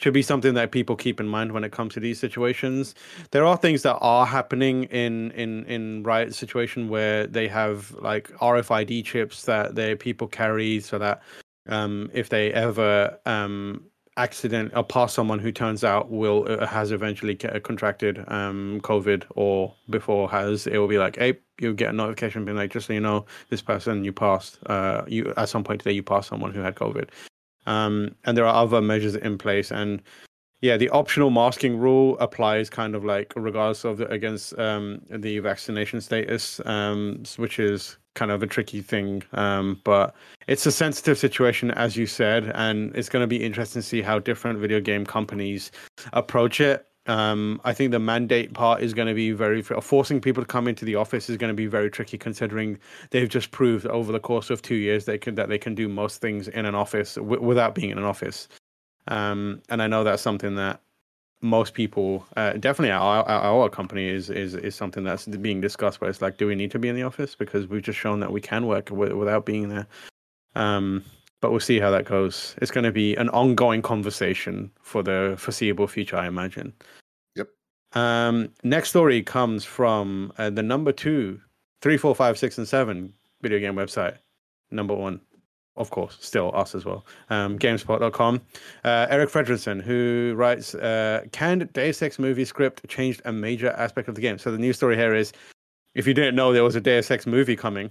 [0.00, 2.94] should be something that people keep in mind when it comes to these situations.
[3.32, 8.30] There are things that are happening in in in riot situation where they have like
[8.38, 11.22] RFID chips that their people carry, so that
[11.68, 13.84] um, if they ever um,
[14.16, 19.74] accident or pass someone who turns out will uh, has eventually contracted um, COVID or
[19.90, 22.94] before has, it will be like, hey, you'll get a notification being like, just so
[22.94, 26.54] you know, this person you passed, uh, you at some point today you passed someone
[26.54, 27.10] who had COVID
[27.66, 29.70] um, and there are other measures in place.
[29.70, 30.03] And
[30.61, 35.38] yeah the optional masking rule applies kind of like regardless of the, against um, the
[35.38, 39.23] vaccination status um, which is kind of a tricky thing.
[39.33, 40.14] Um, but
[40.46, 44.03] it's a sensitive situation as you said and it's going to be interesting to see
[44.03, 45.70] how different video game companies
[46.12, 50.44] approach it um, I think the mandate part is going to be very forcing people
[50.44, 52.79] to come into the office is going to be very tricky, considering
[53.11, 55.88] they've just proved over the course of two years they can that they can do
[55.88, 58.46] most things in an office w- without being in an office.
[59.09, 60.83] Um, and I know that's something that
[61.42, 66.01] most people, uh, definitely at our, our company, is is is something that's being discussed.
[66.01, 68.20] Where it's like, do we need to be in the office because we've just shown
[68.20, 69.88] that we can work w- without being there.
[70.55, 71.05] Um,
[71.40, 72.55] but we'll see how that goes.
[72.62, 76.73] It's going to be an ongoing conversation for the foreseeable future, I imagine.
[77.92, 81.40] Um, next story comes from uh, the number two,
[81.83, 84.16] three, four, five, six, and seven video game website.
[84.70, 85.20] Number one,
[85.76, 87.05] of course, still us as well.
[87.31, 88.40] Um, Gamespot.com.
[88.85, 94.09] Uh, Eric Frederiksen, who writes, uh, "Canned Deus Ex movie script changed a major aspect
[94.09, 95.33] of the game." So the news story here is,
[95.94, 97.90] if you didn't know, there was a Deus Ex movie coming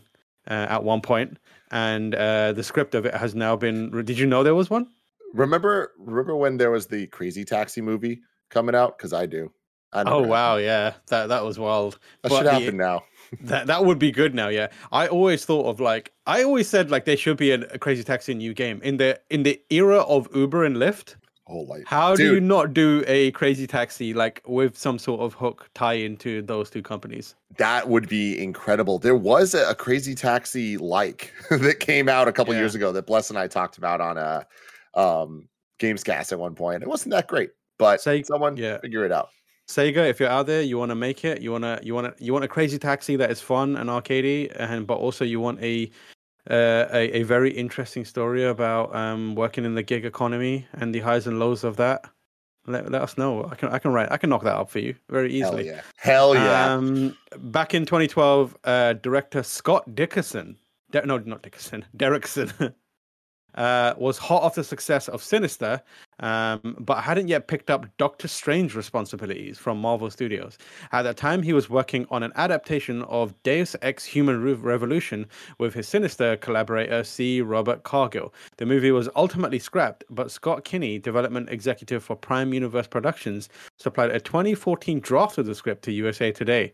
[0.50, 1.38] uh, at one point,
[1.72, 3.92] and uh, the script of it has now been.
[4.06, 4.88] Did you know there was one?
[5.34, 8.98] Remember, remember when there was the Crazy Taxi movie coming out?
[8.98, 9.52] Because I do.
[9.94, 12.00] I Oh wow, yeah, that that was wild.
[12.22, 13.04] that But should the- happen now.
[13.42, 14.70] That that would be good now, yeah.
[14.92, 18.04] I always thought of like I always said like there should be a, a Crazy
[18.04, 21.14] Taxi new game in the in the era of Uber and Lyft.
[21.48, 25.34] Oh, like How do you not do a Crazy Taxi like with some sort of
[25.34, 27.36] hook tie into those two companies?
[27.58, 28.98] that would be incredible.
[28.98, 32.62] There was a, a Crazy Taxi like that came out a couple Yeah.
[32.62, 34.46] years ago that Bless and I talked about on a
[34.96, 35.48] um,
[35.80, 36.82] Gamescast at one point.
[36.84, 38.80] It wasn't that great, but Say- someone yeah.
[38.80, 39.30] figure it out.
[39.70, 41.44] Sega, if you're out there, you want to make it.
[41.44, 43.88] You want to you want to you want a Crazy Taxi that is fun and
[43.88, 45.92] arcadey, and but also you want a
[46.50, 51.00] uh, a, a very interesting story about um, working in the gig economy and the
[51.00, 52.10] highs and lows of that.
[52.66, 53.46] Let, let us know.
[53.46, 55.68] I can I can write I can knock that up for you very easily.
[55.68, 55.82] Hell yeah.
[55.98, 56.74] Hell yeah.
[56.74, 60.58] Um, back in 2012, uh, director Scott Dickerson,
[60.92, 62.74] De- no, not Dickerson, Derrickson,
[63.56, 65.82] uh, was hot off the success of Sinister,
[66.20, 70.58] um, but hadn't yet picked up Doctor Strange responsibilities from Marvel Studios.
[70.92, 75.26] At that time, he was working on an adaptation of Deus Ex Human Re- Revolution
[75.58, 77.42] with his Sinister collaborator C.
[77.42, 78.34] Robert Cargill.
[78.58, 84.12] The movie was ultimately scrapped, but Scott Kinney, development executive for Prime Universe Productions, supplied
[84.12, 86.72] a 2014 draft of the script to USA Today.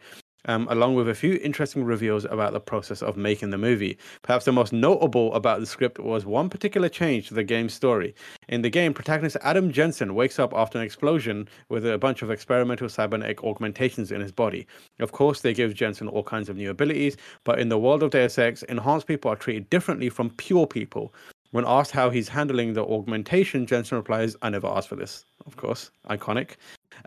[0.47, 3.97] Um, along with a few interesting reveals about the process of making the movie.
[4.21, 8.13] Perhaps the most notable about the script was one particular change to the game's story.
[8.47, 12.29] In the game, protagonist Adam Jensen wakes up after an explosion with a bunch of
[12.29, 14.67] experimental cybernetic augmentations in his body.
[14.99, 18.11] Of course, they give Jensen all kinds of new abilities, but in the world of
[18.11, 21.13] Deus Ex, enhanced people are treated differently from pure people.
[21.51, 25.25] When asked how he's handling the augmentation, Jensen replies, I never asked for this.
[25.45, 26.57] Of course, iconic.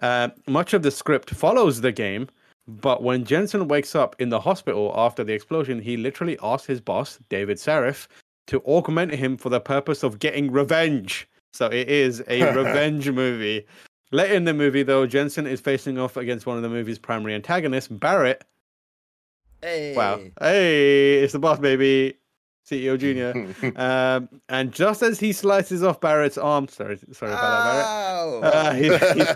[0.00, 2.28] Uh, much of the script follows the game,
[2.68, 6.82] but when Jensen wakes up in the hospital after the explosion, he literally asks his
[6.82, 8.08] boss, David Sarif,
[8.46, 11.26] to augment him for the purpose of getting revenge.
[11.50, 13.66] So it is a revenge movie.
[14.12, 17.34] Later in the movie, though, Jensen is facing off against one of the movie's primary
[17.34, 18.44] antagonists, Barrett.
[19.62, 19.94] Hey.
[19.96, 20.20] Wow.
[20.38, 22.18] Hey, it's the boss, baby.
[22.68, 23.32] CEO Junior.
[23.76, 28.54] um, and just as he slices off Barrett's arm, sorry, sorry about that, Barrett.
[28.54, 29.26] Uh, he, he,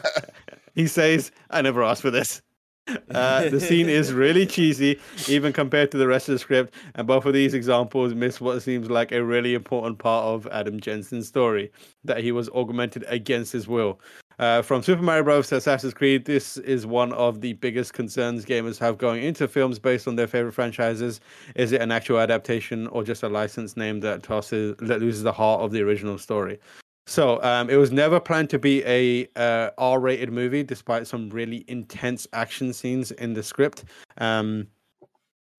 [0.83, 2.43] he says, "I never asked for this."
[2.89, 7.07] Uh, the scene is really cheesy, even compared to the rest of the script, and
[7.07, 11.29] both of these examples miss what seems like a really important part of Adam Jensen's
[11.29, 11.71] story
[12.05, 14.01] that he was augmented against his will.
[14.39, 15.49] Uh, from Super Mario Bros.
[15.49, 19.79] to Assassin's Creed, this is one of the biggest concerns gamers have going into films
[19.79, 21.21] based on their favorite franchises.
[21.55, 25.33] Is it an actual adaptation or just a license name that tosses that loses the
[25.33, 26.59] heart of the original story?
[27.07, 31.65] So um, it was never planned to be a uh, R-rated movie, despite some really
[31.69, 33.85] intense action scenes in the script.
[34.19, 34.69] Um,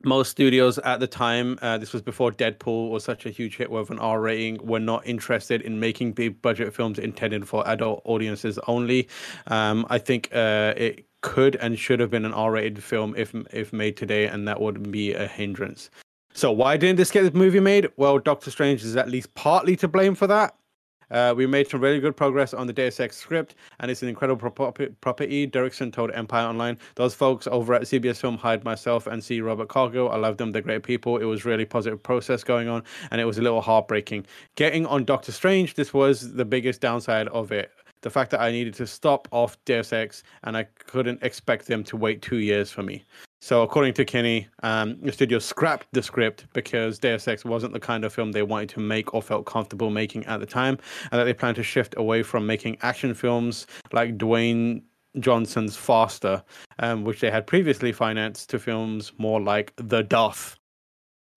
[0.05, 3.71] most studios at the time, uh, this was before Deadpool was such a huge hit
[3.71, 8.01] with an R rating, were not interested in making big budget films intended for adult
[8.03, 9.07] audiences only.
[9.47, 13.33] Um, I think uh, it could and should have been an R rated film if
[13.51, 15.89] if made today, and that would be a hindrance.
[16.33, 17.87] So why didn't this get this movie made?
[17.95, 20.55] Well, Doctor Strange is at least partly to blame for that.
[21.11, 24.09] Uh, we made some really good progress on the Deus Ex script, and it's an
[24.09, 25.47] incredible property.
[25.47, 29.41] Derrickson told Empire Online, those folks over at CBS Film hired myself and C.
[29.41, 30.09] Robert Cargill.
[30.11, 31.17] I love them; they're great people.
[31.17, 34.25] It was really positive process going on, and it was a little heartbreaking.
[34.55, 37.71] Getting on Doctor Strange, this was the biggest downside of it
[38.03, 41.83] the fact that I needed to stop off Deus Ex and I couldn't expect them
[41.85, 43.03] to wait two years for me.
[43.43, 47.79] So, according to Kenny, um, the studio scrapped the script because Deus Ex wasn't the
[47.81, 50.77] kind of film they wanted to make or felt comfortable making at the time,
[51.11, 54.81] and that they plan to shift away from making action films like Dwayne
[55.19, 56.41] Johnson's Faster,
[56.79, 60.57] um, which they had previously financed, to films more like The Duff.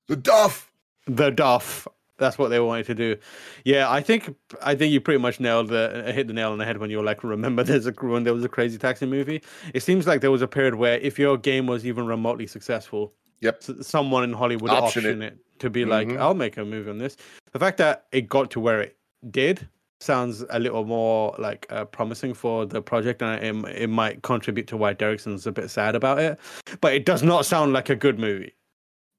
[0.07, 0.71] The Duff!
[1.09, 1.89] The Duff.
[2.19, 3.17] That's what they wanted to do.
[3.65, 6.65] Yeah, I think I think you pretty much nailed the hit the nail on the
[6.65, 9.43] head when you were like, remember there's a when there was a crazy taxi movie.
[9.75, 13.13] It seems like there was a period where if your game was even remotely successful,
[13.41, 15.35] yep, someone in Hollywood option, option it.
[15.35, 15.59] it.
[15.59, 15.91] to be mm-hmm.
[15.91, 17.17] like, I'll make a movie on this.
[17.53, 18.97] The fact that it got to where it
[19.31, 19.69] did
[20.01, 24.67] sounds a little more like uh, promising for the project, and it, it might contribute
[24.69, 26.39] to why Derrickson's a bit sad about it.
[26.81, 28.55] But it does not sound like a good movie.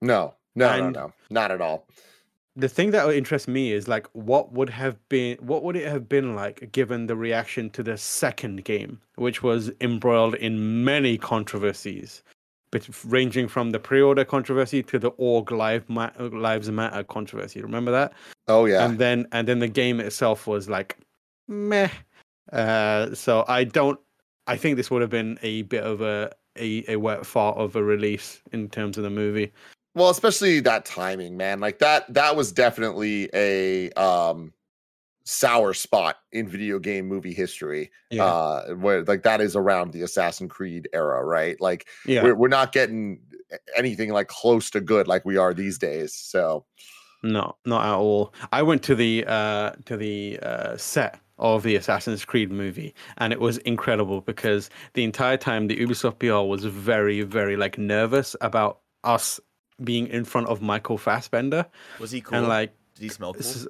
[0.02, 1.88] No, no, and, no, no, not at all
[2.58, 5.88] the thing that would interest me is like what would have been what would it
[5.88, 11.18] have been like given the reaction to the second game which was embroiled in many
[11.18, 12.24] controversies
[12.72, 17.92] but ranging from the pre-order controversy to the Aug live ma- lives matter controversy remember
[17.92, 18.12] that?
[18.48, 18.84] Oh yeah.
[18.84, 20.98] And then and then the game itself was like
[21.48, 21.90] meh.
[22.52, 24.00] Uh, so i don't
[24.48, 27.76] i think this would have been a bit of a a, a wet fart of
[27.76, 29.52] a release in terms of the movie
[29.98, 31.60] well, especially that timing, man.
[31.60, 34.54] Like that that was definitely a um
[35.26, 37.90] sour spot in video game movie history.
[38.12, 38.26] Yeah.
[38.26, 41.60] Uh where like that is around the Assassin's Creed era, right?
[41.60, 42.24] Like yeah.
[42.24, 43.20] we're we're not getting
[43.76, 46.14] anything like close to good like we are these days.
[46.14, 46.66] So
[47.24, 48.36] no, not at all.
[48.52, 53.34] I went to the uh to the uh set of the Assassin's Creed movie, and
[53.34, 58.36] it was incredible because the entire time the Ubisoft PR was very, very like nervous
[58.42, 59.40] about us
[59.84, 61.66] being in front of Michael Fassbender.
[62.00, 62.38] Was he cool?
[62.38, 63.68] And like, did he smell cool?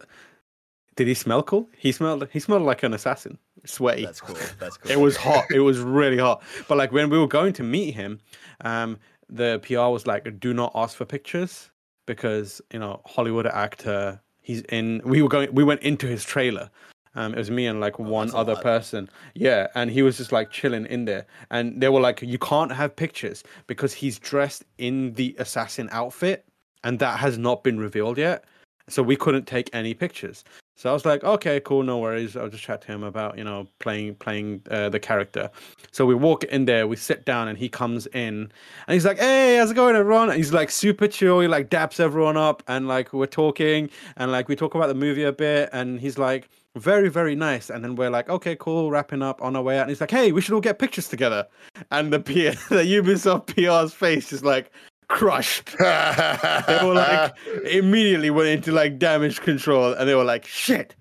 [0.95, 1.69] did he smell cool?
[1.77, 2.27] He smelled.
[2.31, 4.05] He smelled like an assassin, sweaty.
[4.05, 4.35] That's cool.
[4.59, 4.91] That's cool.
[4.91, 5.45] It was hot.
[5.51, 6.41] it was really hot.
[6.67, 8.19] But like when we were going to meet him,
[8.61, 8.97] um,
[9.29, 11.71] the PR was like, "Do not ask for pictures
[12.05, 14.21] because you know Hollywood actor.
[14.41, 15.01] He's in.
[15.05, 15.53] We were going.
[15.53, 16.69] We went into his trailer,
[17.17, 19.09] um, it was me and like oh, one other person.
[19.33, 22.71] Yeah, and he was just like chilling in there, and they were like, "You can't
[22.71, 26.45] have pictures because he's dressed in the assassin outfit,
[26.83, 28.45] and that has not been revealed yet.
[28.87, 30.43] So we couldn't take any pictures."
[30.75, 32.37] So I was like, "Okay, cool, no worries.
[32.37, 35.49] I'll just chat to him about you know playing playing uh, the character."
[35.91, 38.51] So we walk in there, we sit down, and he comes in,
[38.87, 41.39] and he's like, "Hey, how's it going, everyone?" And he's like super chill.
[41.39, 44.93] He like daps everyone up, and like we're talking, and like we talk about the
[44.93, 47.69] movie a bit, and he's like very very nice.
[47.69, 49.83] And then we're like okay cool wrapping up on our way out.
[49.83, 51.47] And he's like hey we should all get pictures together.
[51.91, 54.71] And the P- the ubisoft pr's face is like
[55.07, 55.75] crushed.
[55.79, 57.33] They were like
[57.65, 60.95] immediately went into like damage control and they were like shit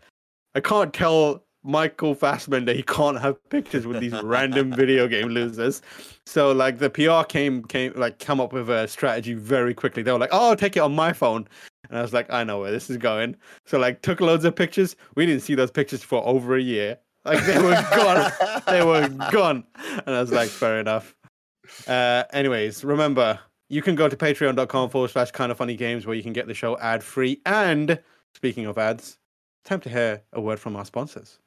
[0.55, 5.83] i can't tell michael fassbender he can't have pictures with these random video game losers
[6.25, 10.13] so like the pr came came like come up with a strategy very quickly they
[10.13, 11.47] were like oh i'll take it on my phone
[11.89, 13.37] and I was like, I know where this is going.
[13.65, 14.97] So like took loads of pictures.
[15.15, 16.99] We didn't see those pictures for over a year.
[17.25, 18.33] Like they were gone.
[18.67, 19.65] they were gone.
[20.07, 21.17] And I was like, fair enough.
[21.87, 23.39] Uh, anyways, remember,
[23.69, 26.47] you can go to patreon.com forward slash kind of funny games where you can get
[26.47, 27.41] the show ad free.
[27.45, 28.01] And
[28.35, 29.19] speaking of ads,
[29.65, 31.41] time to hear a word from our sponsors.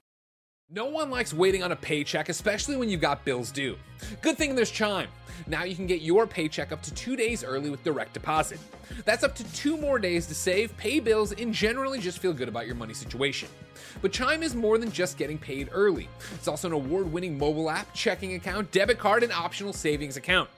[0.71, 3.75] No one likes waiting on a paycheck, especially when you've got bills due.
[4.21, 5.07] Good thing there's Chime.
[5.47, 8.59] Now you can get your paycheck up to two days early with direct deposit.
[9.03, 12.47] That's up to two more days to save, pay bills, and generally just feel good
[12.47, 13.49] about your money situation.
[14.01, 16.07] But Chime is more than just getting paid early.
[16.33, 20.49] It's also an award winning mobile app, checking account, debit card, and optional savings account.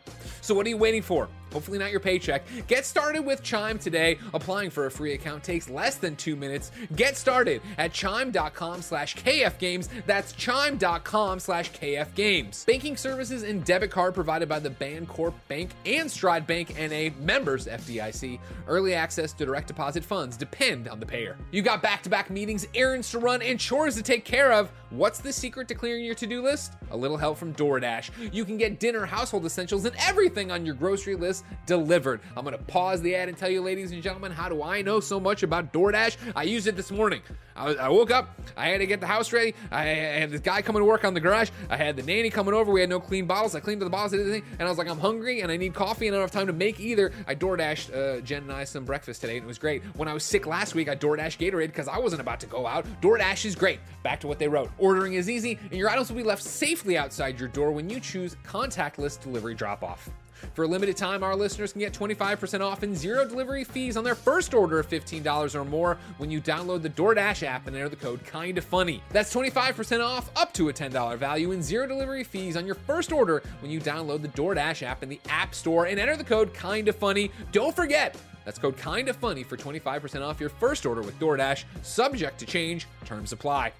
[0.42, 1.30] So what are you waiting for?
[1.54, 2.44] Hopefully not your paycheck.
[2.68, 4.18] Get started with Chime today.
[4.34, 6.72] Applying for a free account takes less than two minutes.
[6.96, 9.90] Get started at chime.com slash kfgames.
[10.06, 12.66] That's chime.com slash kfgames.
[12.66, 17.68] Banking services and debit card provided by the Bancorp Bank and Stride Bank NA members
[17.68, 18.40] FDIC.
[18.68, 21.38] Early access to direct deposit funds depend on the payer.
[21.52, 24.72] You got back-to-back meetings, errands to run, and chores to take care of.
[24.89, 26.74] What's the secret to clearing your to-do list?
[26.91, 28.34] A little help from DoorDash.
[28.34, 32.20] You can get dinner, household essentials, and everything on your grocery list delivered.
[32.36, 34.99] I'm gonna pause the ad and tell you, ladies and gentlemen, how do I know
[34.99, 36.18] so much about DoorDash?
[36.36, 37.22] I used it this morning.
[37.55, 39.53] I, woke up, I had to get the house ready.
[39.72, 41.51] I, had this guy coming to work on the garage.
[41.70, 42.72] I had the nanny coming over.
[42.72, 43.53] We had no clean bottles.
[43.53, 46.16] I cleaned the bottles and I was like, I'm hungry and I need coffee and
[46.16, 47.12] I don't have time to make either.
[47.28, 49.84] I DoorDashed uh, Jen and I some breakfast today, and it was great.
[49.95, 52.66] When I was sick last week, I DoorDashed Gatorade because I wasn't about to go
[52.66, 52.86] out.
[53.02, 53.80] DoorDash is great.
[54.04, 54.70] Back to what they wrote.
[54.78, 57.99] Ordering is easy, and your items will be left safely outside your door when you
[57.99, 60.10] choose contactless delivery drop off.
[60.54, 64.04] For a limited time, our listeners can get 25% off and zero delivery fees on
[64.04, 67.89] their first order of $15 or more when you download the DoorDash app and enter
[67.89, 69.04] the code Kinda Funny.
[69.12, 73.12] That's 25% off up to a $10 value and zero delivery fees on your first
[73.12, 76.54] order when you download the DoorDash app in the App Store and enter the code
[76.56, 77.32] Kinda Funny.
[77.52, 78.16] Don't forget,
[78.46, 82.88] that's code Kinda Funny for 25% off your first order with DoorDash, subject to change,
[83.06, 83.74] terms apply.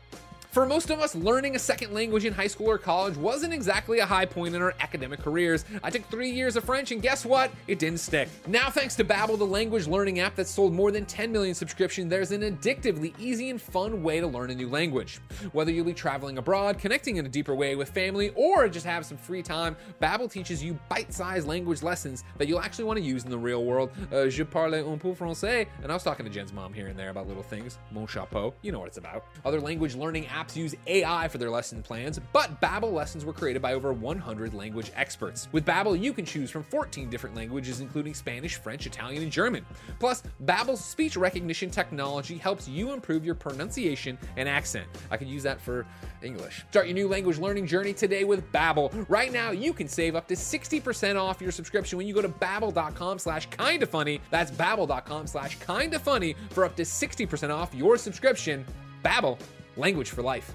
[0.52, 4.00] For most of us, learning a second language in high school or college wasn't exactly
[4.00, 5.64] a high point in our academic careers.
[5.82, 7.52] I took three years of French, and guess what?
[7.70, 8.28] It didn't stick.
[8.48, 12.10] Now, thanks to Babbel, the language learning app that sold more than 10 million subscriptions,
[12.10, 15.20] there's an addictively easy and fun way to learn a new language.
[15.54, 19.06] Whether you'll be traveling abroad, connecting in a deeper way with family, or just have
[19.06, 23.24] some free time, Babbel teaches you bite-sized language lessons that you'll actually want to use
[23.24, 23.90] in the real world.
[24.12, 27.00] Uh, je parle un peu français, and I was talking to Jen's mom here and
[27.00, 27.78] there about little things.
[27.94, 29.24] Mon chapeau, you know what it's about.
[29.46, 33.34] Other language learning apps apps use AI for their lesson plans, but Babbel lessons were
[33.34, 35.48] created by over 100 language experts.
[35.52, 39.66] With Babbel, you can choose from 14 different languages including Spanish, French, Italian, and German.
[40.00, 44.88] Plus, Babbel's speech recognition technology helps you improve your pronunciation and accent.
[45.10, 45.86] I could use that for
[46.22, 46.66] English.
[46.70, 49.06] Start your new language learning journey today with Babbel.
[49.10, 52.30] Right now, you can save up to 60% off your subscription when you go to
[52.30, 54.22] babbel.com slash kinda funny.
[54.30, 58.66] That's babbel.com slash kinda funny for up to 60% off your subscription.
[59.04, 59.40] Babbel
[59.78, 60.54] language for life.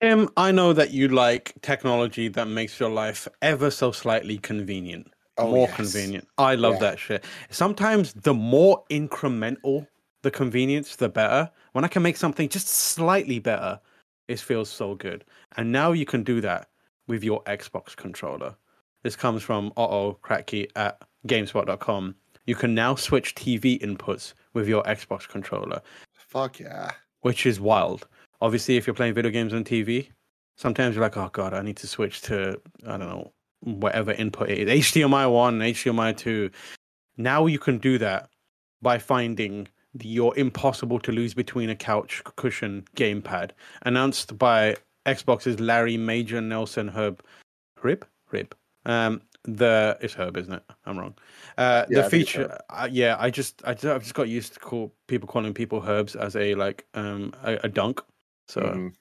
[0.00, 5.12] Tim, I know that you like technology that makes your life ever so slightly convenient.
[5.36, 5.76] Oh, more yes.
[5.76, 6.28] convenient.
[6.38, 6.80] I love Yeah.
[6.80, 7.24] that shit.
[7.50, 9.86] Sometimes the more incremental
[10.22, 11.50] the convenience, the better.
[11.72, 13.80] When I can make something just slightly better,
[14.26, 15.24] it feels so good.
[15.56, 16.68] And now you can do that
[17.06, 18.56] with your Xbox controller.
[19.02, 22.14] This comes from Otto Kratky at GameSpot.com.
[22.46, 25.80] You can now switch TV inputs with your Xbox controller
[26.28, 26.90] Fuck yeah.
[27.22, 28.06] which is wild.
[28.40, 30.08] Obviously, if you're playing video games on TV,
[30.56, 34.50] sometimes you're like, oh god, I need to switch to I don't know whatever input
[34.50, 36.50] it is, HDMI one, HDMI two.
[37.16, 38.28] Now you can do that
[38.80, 39.68] by finding
[40.00, 43.50] your impossible to lose between a couch cushion gamepad,
[43.82, 44.76] announced by
[45.06, 47.22] Xbox's Larry Major Nelson Herb,
[47.82, 48.54] Rib, Rib.
[48.84, 49.22] Um,
[49.56, 50.62] the it's Herb, isn't it?
[50.86, 51.14] I'm wrong.
[51.56, 54.60] Uh, Yeah, the feature, uh, yeah, I just, I just, I've just got used to
[54.60, 58.02] call people calling people herbs as a like um a, a dunk.
[58.48, 58.92] So Mhm.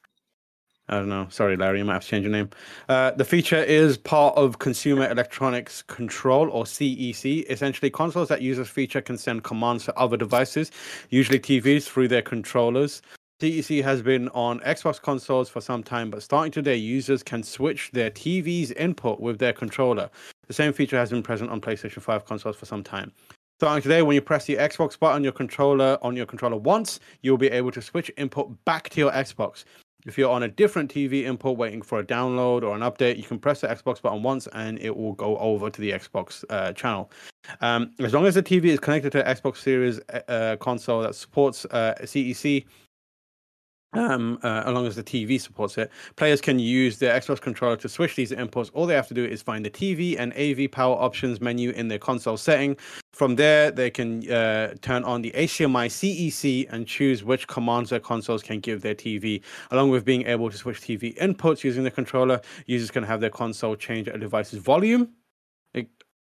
[0.90, 1.28] I don't know.
[1.30, 2.50] Sorry, Larry, you might have to change your name.
[2.88, 7.44] Uh, the feature is part of Consumer Electronics Control or CEC.
[7.50, 10.72] Essentially, consoles that use this feature can send commands to other devices,
[11.10, 13.02] usually TVs, through their controllers.
[13.42, 17.92] CEC has been on Xbox consoles for some time, but starting today, users can switch
[17.92, 20.10] their TV's input with their controller.
[20.48, 23.12] The same feature has been present on PlayStation 5 consoles for some time.
[23.60, 27.00] Starting today, when you press the Xbox button on your controller on your controller once,
[27.22, 29.66] you'll be able to switch input back to your Xbox.
[30.06, 33.24] If you're on a different TV input waiting for a download or an update, you
[33.24, 36.72] can press the Xbox button once and it will go over to the Xbox uh,
[36.74, 37.12] channel.
[37.62, 41.66] Um, as long as the TV is connected to Xbox Series uh, console that supports
[41.72, 42.66] uh, CEC,
[43.94, 47.78] um, uh, as long as the TV supports it, players can use their Xbox controller
[47.78, 48.70] to switch these inputs.
[48.74, 51.88] All they have to do is find the TV and AV power options menu in
[51.88, 52.78] their console setting.
[53.14, 58.00] From there, they can uh, turn on the HDMI CEC and choose which commands their
[58.00, 59.42] consoles can give their TV.
[59.72, 63.30] Along with being able to switch TV inputs using the controller, users can have their
[63.30, 65.10] console change a device's volume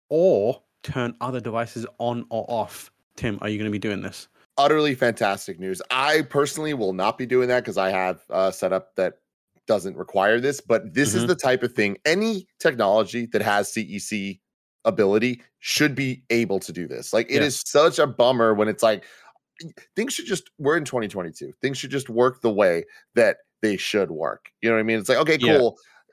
[0.09, 2.93] or turn other devices on or off.
[3.17, 4.29] Tim, are you going to be doing this?
[4.59, 5.83] Utterly fantastic news.
[5.91, 9.19] I personally will not be doing that because I have a setup that
[9.67, 11.29] doesn't require this, but this is Mhm.
[11.29, 14.41] the type of thing any technology that has CEC
[14.85, 17.13] ability should be able to do this.
[17.13, 17.43] Like it Yeah.
[17.43, 19.05] is such a bummer when it's like
[19.97, 21.53] things should just we're in 2022.
[21.61, 22.85] Things should just work the way
[23.15, 24.51] that they should work.
[24.63, 24.99] You know what I mean?
[25.01, 25.59] It's like, okay, Yeah.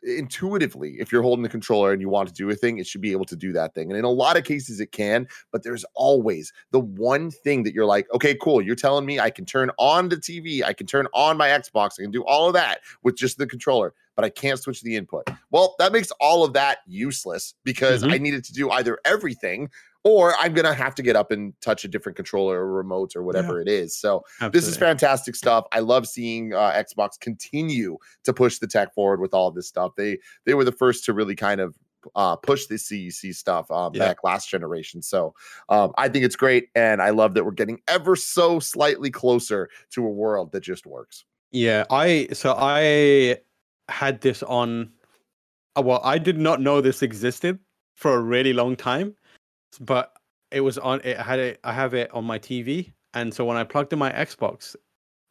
[0.05, 3.01] Intuitively, if you're holding the controller and you want to do a thing, it should
[3.01, 3.89] be able to do that thing.
[3.89, 7.73] And in a lot of cases, it can, but there's always the one thing that
[7.73, 8.61] you're like, okay, cool.
[8.61, 11.91] You're telling me I can turn on the TV, I can turn on my Xbox,
[11.99, 14.95] I can do all of that with just the controller, but I can't switch the
[14.95, 15.29] input.
[15.51, 18.13] Well, that makes all of that useless because Mhm.
[18.13, 19.69] I needed to do either everything
[20.03, 23.15] or I'm going to have to get up and touch a different controller or remote
[23.15, 23.95] or whatever it is.
[23.95, 25.65] So, this is fantastic stuff.
[25.71, 29.91] I love seeing uh, Xbox continue to push the tech forward with all this stuff.
[29.95, 31.75] They they were the first to really kind of
[32.15, 34.07] uh, push the CEC stuff um, Yeah.
[34.07, 35.01] back last generation.
[35.01, 35.33] So
[35.69, 39.69] um, I think it's great, and I love that we're getting ever so slightly closer
[39.91, 41.23] to a world that just works.
[41.51, 43.37] Yeah, I so I
[43.87, 44.91] had this on.
[45.77, 47.59] uh, Well, I did not know this existed
[47.95, 49.15] for a really long time,
[49.79, 50.13] but
[50.51, 51.01] it was on.
[51.03, 51.59] It had it.
[51.63, 54.75] I have it on my TV, and so when I plugged in my Xbox,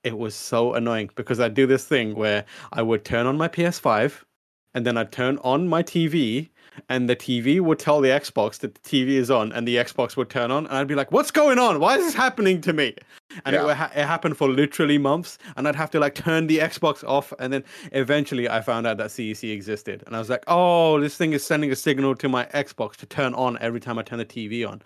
[0.05, 3.49] it was so annoying because I do this thing where I would turn on my
[3.49, 4.24] PS5,
[4.74, 6.51] and then I'd turn on my TV,
[6.89, 10.16] and the TV would tell the Xbox that the TV is on, and the Xbox
[10.16, 11.81] would turn on, and I'd be like, "What's going on?
[11.81, 12.95] Why is this happening to me?"
[13.45, 13.64] And it, Yeah.
[13.64, 17.03] would ha- it happened for literally months, and I'd have to like turn the Xbox
[17.05, 21.01] off, and then eventually I found out that CEC existed, and I was like, "Oh,
[21.01, 24.03] this thing is sending a signal to my Xbox to turn on every time I
[24.03, 24.83] turn the TV on."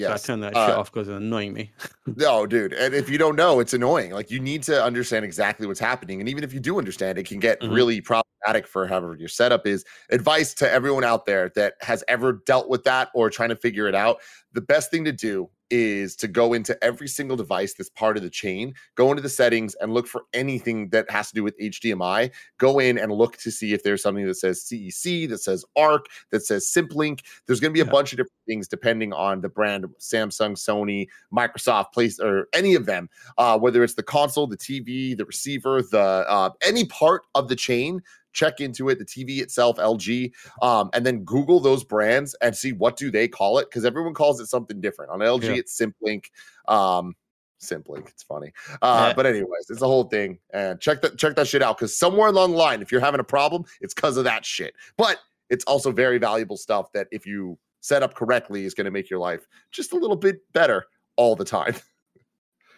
[0.00, 0.22] So I Yes.
[0.24, 1.70] turned that Uh, shit off because it's annoying me.
[2.16, 2.72] No, dude.
[2.72, 4.10] And if you don't know, it's annoying.
[4.12, 6.18] Like you need to understand exactly what's happening.
[6.20, 7.72] And even if you do understand, it can get Mhm.
[7.72, 9.84] really problematic for however your setup is.
[10.10, 13.86] Advice to everyone out there that has ever dealt with that or trying to figure
[13.86, 14.20] it out.
[14.54, 18.22] The best thing to do is to go into every single device that's part of
[18.22, 21.58] the chain, go into the settings and look for anything that has to do with
[21.58, 22.30] HDMI.
[22.58, 26.06] Go in and look to see if there's something that says CEC, that says ARC,
[26.30, 27.20] that says Simplink.
[27.46, 27.90] There's going to be a Yeah.
[27.92, 32.86] bunch of different things depending on the brand Samsung, Sony, Microsoft, place or any of
[32.86, 33.08] them,
[33.38, 35.98] uh, whether it's the console, the TV, the receiver, the
[36.28, 38.02] uh, any part of the chain.
[38.32, 42.72] Check into it, the TV itself, LG, um, and then Google those brands and see
[42.72, 45.10] what do they call it because everyone calls it something different.
[45.10, 45.54] On LG, Yeah.
[45.54, 46.26] it's Simplink.
[46.68, 47.14] Um,
[47.60, 49.12] Simplink, it's funny, uh, Yeah.
[49.14, 50.38] but anyways, it's a whole thing.
[50.54, 53.20] And check that check that shit out because somewhere along the line, if you're having
[53.20, 54.74] a problem, it's because of that shit.
[54.96, 55.18] But
[55.50, 59.10] it's also very valuable stuff that if you set up correctly is going to make
[59.10, 61.74] your life just a little bit better all the time.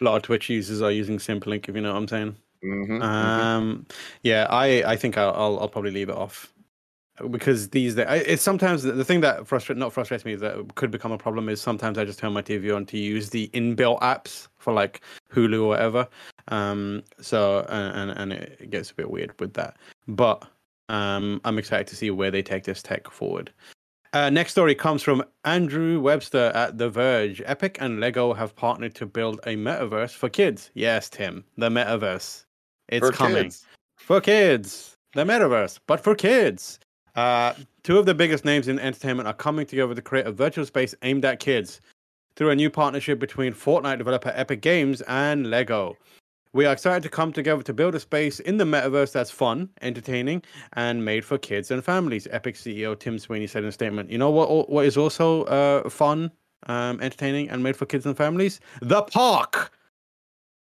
[0.01, 2.35] A lot of Twitch users are using Simplink, if you know what I'm saying.
[2.63, 3.01] Mhm, mhm.
[3.01, 3.85] Um,
[4.21, 6.53] yeah, I I think I'll I'll, probably leave it off
[7.29, 11.17] because these it's sometimes the, thing that frustrates not frustrates me that could become a
[11.17, 14.73] problem is sometimes I just turn my TV on to use the inbuilt apps for
[14.73, 15.01] like
[15.31, 16.07] Hulu or whatever.
[16.47, 20.47] Um, so and, and it gets a bit weird with that, but
[20.89, 23.51] um, I'm excited to see where they take this tech forward.
[24.13, 27.41] Uh, next story comes from Andrew Webster at The Verge.
[27.45, 30.69] Epic and Lego have partnered to build a metaverse for kids.
[30.75, 32.45] Yes, Tim, the metaverse.
[32.89, 33.65] It's For coming kids.
[33.97, 34.95] for kids.
[35.13, 36.79] The metaverse, but for kids.
[37.15, 37.53] Uh,
[37.83, 40.95] two of the biggest names in entertainment are coming together to create a virtual space
[41.03, 41.79] aimed at kids
[42.35, 45.95] through a new partnership between Fortnite developer Epic Games and Lego.
[46.53, 49.69] We are excited to come together to build a space in the metaverse that's fun,
[49.81, 52.27] entertaining, and made for kids and families.
[52.31, 54.09] Epic CEO Tim Sweeney said in a statement.
[54.11, 54.69] You know what?
[54.69, 56.31] What is also uh, fun,
[56.67, 58.59] um, entertaining, and made for kids and families?
[58.81, 59.71] The park.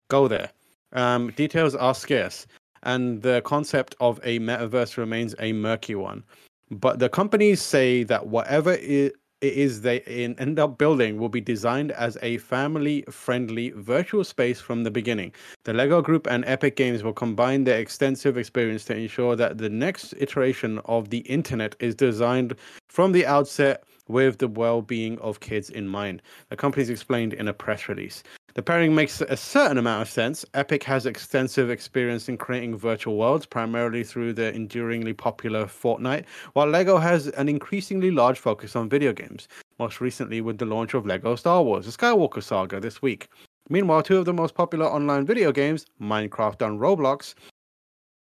[0.08, 0.50] Go there.
[0.92, 2.46] Um, details are scarce,
[2.82, 6.24] and the concept of a metaverse remains a murky one.
[6.70, 11.90] But the companies say that whatever it is they end up building will be designed
[11.92, 15.32] as a family friendly virtual space from the beginning.
[15.64, 19.68] The Lego Group and Epic Games will combine their extensive experience to ensure that the
[19.68, 22.54] next iteration of the internet is designed
[22.88, 26.22] from the outset with the well being of kids in mind.
[26.48, 28.22] The companies explained in a press release.
[28.54, 30.44] The pairing makes a certain amount of sense.
[30.52, 36.66] Epic has extensive experience in creating virtual worlds, primarily through the enduringly popular Fortnite, while
[36.66, 39.48] LEGO has an increasingly large focus on video games,
[39.78, 43.26] most recently with the launch of LEGO Star Wars The Skywalker Saga this week.
[43.70, 47.32] Meanwhile, two of the most popular online video games, Minecraft and Roblox,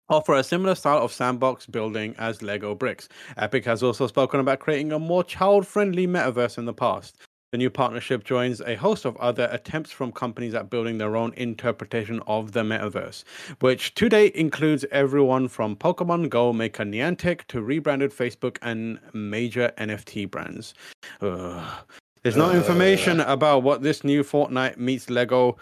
[0.09, 3.09] offer a similar style of sandbox building as Lego bricks.
[3.37, 7.15] Epic has also spoken about creating a more child friendly metaverse in the past.
[7.51, 11.33] The new partnership joins a host of other attempts from companies at building their own
[11.35, 13.23] interpretation of the metaverse,
[13.59, 19.71] which to date includes everyone from Pokemon Go maker Niantic to rebranded Facebook and major
[19.77, 20.73] NFT brands.
[21.21, 21.85] Ugh.
[22.23, 25.57] There's no information about what this new Fortnite meets Lego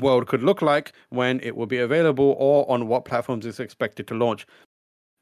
[0.00, 4.06] world could look like when it will be available or on what platforms it's expected
[4.06, 4.46] to launch.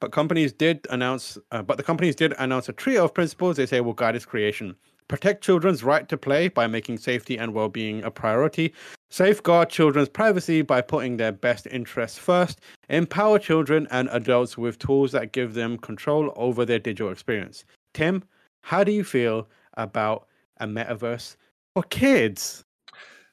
[0.01, 3.65] But companies did announce, uh, but the companies did announce a trio of principles they
[3.65, 4.77] say will guide its creation.
[5.09, 8.75] Protect children's right to play by making safety and well-being a priority.
[9.09, 12.61] Safeguard children's privacy by putting their best interests first.
[12.89, 17.65] Empower children and adults with tools that give them control over their digital experience.
[17.95, 18.25] Tim,
[18.63, 20.27] how do you feel about
[20.59, 21.37] a metaverse
[21.75, 22.65] for kids?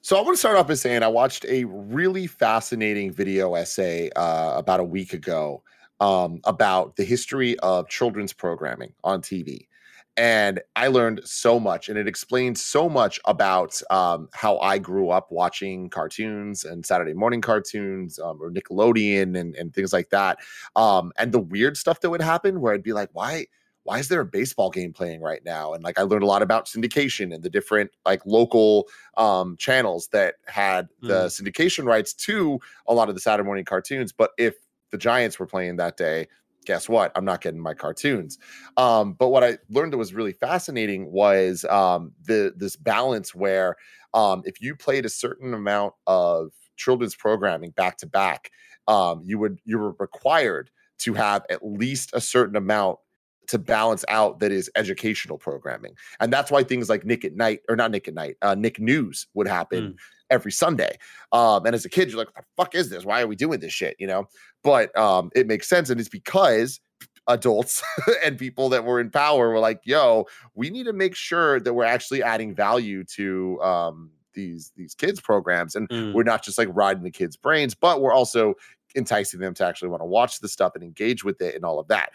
[0.02, 4.12] So I want to start off by saying I watched a really fascinating video essay
[4.16, 5.64] uh, about a week ago
[6.02, 9.68] um, about the history of children's programming on TV.
[10.16, 15.10] And I learned so much, and it explained so much about um, how I grew
[15.10, 20.38] up watching cartoons and Saturday morning cartoons um, or Nickelodeon and, and things like that.
[20.76, 23.48] Um, and the weird stuff that would happen where I'd be like, why?
[23.84, 26.42] why is there a baseball game playing right now and like i learned a lot
[26.42, 28.88] about syndication and the different like local
[29.18, 31.42] um channels that had the mm.
[31.42, 34.56] syndication rights to a lot of the saturday morning cartoons but if
[34.92, 36.28] the giants were playing that day
[36.64, 37.12] guess what?
[37.16, 38.38] I'm not getting my cartoons.
[38.78, 43.76] Um, but what I learned that was really fascinating was um, the this balance where
[44.14, 48.52] um, if you played a certain amount of children's programming back to back,
[48.88, 53.00] um, you would you were required to have at least a certain amount
[53.48, 55.94] to balance out that is educational programming.
[56.20, 58.80] And that's why things like Nick at Night or not Nick at Night, uh, Nick
[58.80, 59.96] News would happen mm.
[60.30, 60.98] Every Sunday.
[61.32, 63.06] Um, and as a kid, you're like, what the fuck is this?
[63.06, 63.96] Why are we doing this shit?
[64.00, 64.28] You know,
[64.64, 65.90] but um, it makes sense.
[65.90, 66.80] And it's because
[67.28, 67.84] adults
[68.26, 71.74] and people that were in power were like, yo, we need to make sure that
[71.74, 76.12] we're actually adding value to um, these these kids programs and mm.
[76.14, 78.56] we're not just like riding the kids brains but we're also
[78.96, 81.78] enticing them to actually want to watch the stuff and engage with it and all
[81.78, 82.14] of that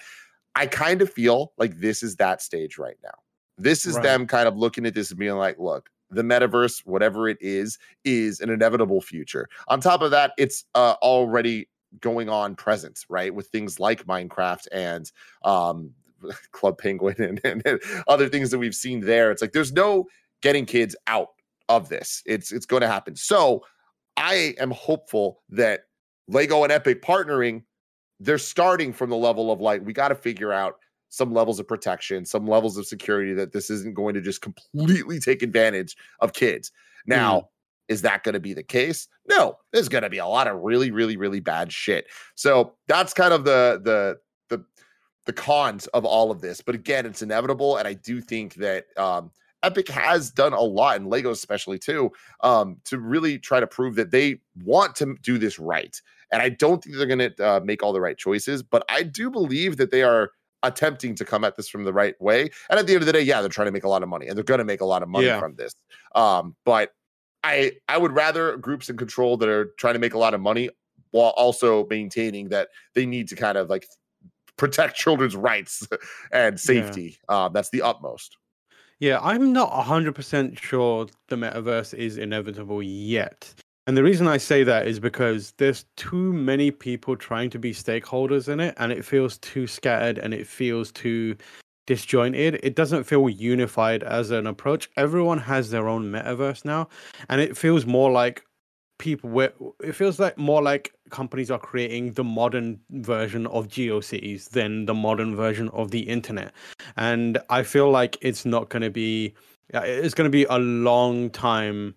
[0.58, 3.14] I kind of feel like this is that stage right now.
[3.58, 4.02] This is right.
[4.02, 7.78] them kind of looking at this and being like, look, the metaverse, whatever it is,
[8.04, 9.48] is an inevitable future.
[9.68, 11.68] On top of that, it's uh, already
[12.00, 13.34] going on present, right?
[13.34, 15.10] With things like Minecraft and
[15.44, 15.90] um,
[16.52, 19.30] Club Penguin and, and, other things that we've seen there.
[19.30, 20.06] It's like there's no
[20.42, 21.28] getting kids out
[21.68, 22.22] of this.
[22.26, 23.16] It's it's going to happen.
[23.16, 23.64] So
[24.16, 25.82] I am hopeful that
[26.28, 27.62] Lego and Epic partnering
[28.20, 30.76] they're starting from the level of like we got to figure out
[31.08, 35.18] some levels of protection, some levels of security that this isn't going to just completely
[35.18, 36.70] take advantage of kids.
[37.06, 37.46] Now, mm.
[37.88, 39.08] is that going to be the case?
[39.28, 42.06] No, there's going to be a lot of really, really, really bad shit.
[42.34, 44.64] So that's kind of the the the
[45.24, 46.60] the cons of all of this.
[46.60, 49.30] But again, it's inevitable, and I do think that um,
[49.62, 53.96] Epic has done a lot, and Lego especially too, um, to really try to prove
[53.96, 56.00] that they want to do this right.
[56.30, 59.02] And I don't think they're going to uh, make all the right choices, but I
[59.02, 60.30] do believe that they are
[60.62, 62.50] attempting to come at this from the right way.
[62.70, 64.08] And at the end of the day, yeah, they're trying to make a lot of
[64.08, 65.38] money, and they're going to make a lot of money yeah.
[65.38, 65.74] from this.
[66.14, 66.92] Um, but
[67.44, 70.40] I I would rather groups in control that are trying to make a lot of
[70.40, 70.70] money
[71.10, 73.86] while also maintaining that they need to kind of like
[74.56, 75.86] protect children's rights
[76.32, 77.18] and safety.
[77.28, 77.36] Yeah.
[77.36, 78.36] Uh, that's the utmost.
[79.00, 83.54] Yeah, I'm not 100% sure the metaverse is inevitable yet.
[83.88, 87.72] And the reason I say that is because there's too many people trying to be
[87.72, 91.36] stakeholders in it, and it feels too scattered and it feels too
[91.86, 92.60] disjointed.
[92.62, 94.90] It doesn't feel unified as an approach.
[94.98, 96.88] Everyone has their own metaverse now,
[97.30, 98.44] and it feels more like
[98.98, 104.50] people where it feels like more like companies are creating the modern version of GeoCities
[104.50, 106.52] than the modern version of the internet.
[106.98, 109.32] And I feel like it's not going to be
[109.72, 111.94] uh, it's going to be a long time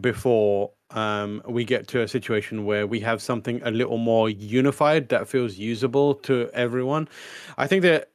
[0.00, 5.08] before um, we get to a situation where we have something a little more unified
[5.10, 7.08] that feels usable to everyone.
[7.56, 8.10] I think that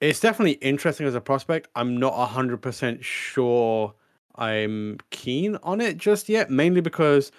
[0.00, 1.68] it's definitely interesting as a prospect.
[1.74, 3.94] I'm not 100% sure
[4.36, 7.32] I'm keen on it just yet, mainly because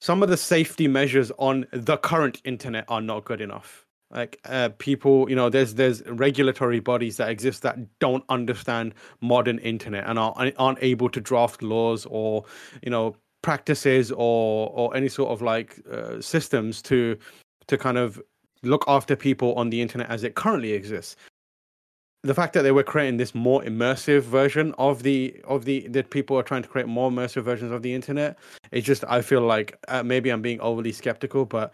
[0.00, 4.70] some of the safety measures on the current internet are not good enough like uh,
[4.78, 10.18] people you know there's there's regulatory bodies that exist that don't understand modern internet and
[10.18, 12.44] are, aren't able to draft laws or
[12.82, 17.16] you know practices or or any sort of like uh, systems to
[17.66, 18.20] to kind of
[18.62, 21.16] look after people on the internet as it currently exists
[22.22, 26.10] the fact that they were creating this more immersive version of the of the that
[26.10, 28.38] people are trying to create more immersive versions of the internet
[28.72, 31.72] it's just i feel like uh, maybe i'm being overly skeptical but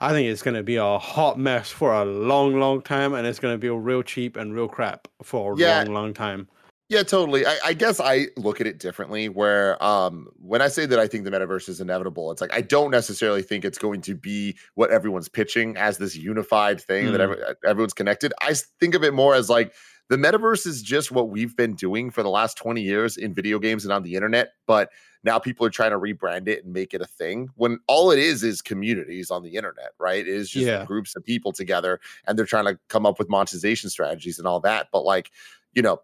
[0.00, 3.26] i think it's going to be a hot mess for a long long time and
[3.26, 5.78] it's going to be real cheap and real crap for a yeah.
[5.78, 6.46] long long time
[6.88, 7.46] yeah, totally.
[7.46, 9.28] I, I, guess I look at it differently.
[9.28, 12.62] Where um, when I say that I think the metaverse is inevitable, it's like I
[12.62, 17.12] don't necessarily think it's going to be what everyone's pitching as this unified thing mm.
[17.12, 17.36] that every,
[17.66, 18.32] everyone's connected.
[18.40, 19.74] I think of it more as like
[20.08, 23.58] the metaverse is just what we've been doing for the last 20 years in video
[23.58, 24.90] games and on the internet, but
[25.24, 28.18] now people are trying to rebrand it and make it a thing when all it
[28.18, 30.20] is is communities on the internet, right?
[30.20, 30.86] It is just Yeah.
[30.86, 34.60] groups of people together and they're trying to come up with monetization strategies and all
[34.60, 34.88] that.
[34.90, 35.30] But like,
[35.74, 36.00] you know,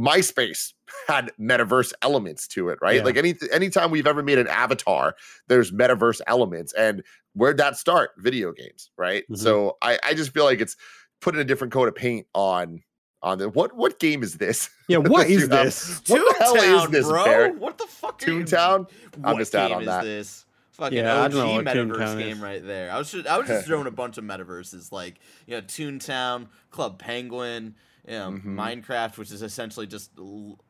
[0.00, 0.72] MySpace
[1.06, 2.96] had metaverse elements to it, right?
[2.96, 3.02] Yeah.
[3.04, 5.14] Like any anytime we've ever made an avatar,
[5.48, 6.72] there's metaverse elements.
[6.74, 7.02] And
[7.34, 8.10] where'd that start?
[8.18, 9.24] Video games, right?
[9.30, 9.36] Mhm.
[9.38, 10.76] So I, I just feel like it's
[11.20, 12.82] putting a different coat of paint on
[13.22, 14.70] on the what what game is this?
[14.88, 16.02] Yeah, what is You is this?
[16.08, 17.24] What the hell is Toontown, this, bro?
[17.24, 17.58] Barrett?
[17.58, 18.22] What the fuck?
[18.26, 18.90] are you- Toontown?
[19.22, 20.04] I What missed out game on is that.
[20.04, 20.44] this?
[20.72, 22.38] Fucking Yeah, I OG don't know metaverse game is.
[22.38, 22.90] right there.
[22.90, 26.46] I was just, I was just throwing a bunch of metaverses like you know Toontown,
[26.70, 27.74] Club Penguin,
[28.10, 28.56] you know, Mhm.
[28.56, 30.10] Minecraft, which is essentially just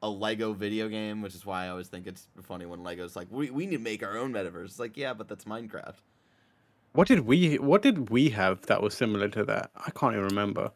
[0.02, 3.28] a Lego video game, which is why I always think it's funny when Lego's like,
[3.30, 4.66] we, we need to make our own metaverse.
[4.66, 5.94] It's like, yeah, but that's Minecraft.
[6.92, 9.70] What did we what did we have that was similar to that?
[9.74, 10.70] I can't even remember.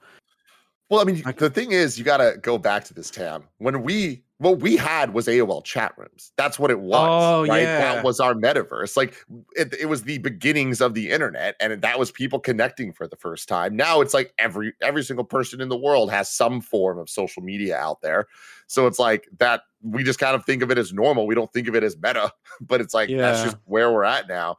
[0.89, 3.45] Well, I mean, I- the thing is, you got to go back to this town.
[3.59, 6.33] When we, what we had was AOL chat rooms.
[6.37, 7.09] That's what it was.
[7.09, 7.63] Oh, right?
[7.63, 7.79] yeah.
[7.79, 8.97] That was our metaverse.
[8.97, 9.15] Like
[9.55, 13.17] it, it was the beginnings of the internet, and that was people connecting for the
[13.17, 13.77] first time.
[13.77, 17.43] Now it's like every every single person in the world has some form of social
[17.43, 18.27] media out there.
[18.67, 19.63] So it's like that.
[19.83, 21.27] We just kind of think of it as normal.
[21.27, 23.19] We don't think of it as meta, but it's like yeah.
[23.19, 24.57] that's just where we're at now.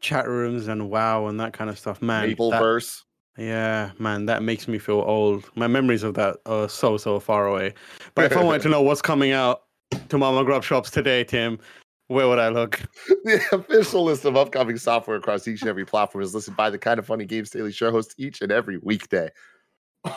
[0.00, 2.28] Chat rooms and WoW and that kind of stuff, man.
[2.28, 3.02] that- Mapleverse.
[3.38, 5.48] Yeah, man, that makes me feel old.
[5.54, 7.72] My memories of that are so so far away.
[8.16, 9.62] But if I wanted to know what's coming out
[10.08, 11.60] to Mama Grub shops today, Tim,
[12.08, 12.80] where would I look?
[13.24, 16.78] The official list of upcoming software across each and every platform is listed by the
[16.78, 19.30] kind of funny games daily show host each and every weekday.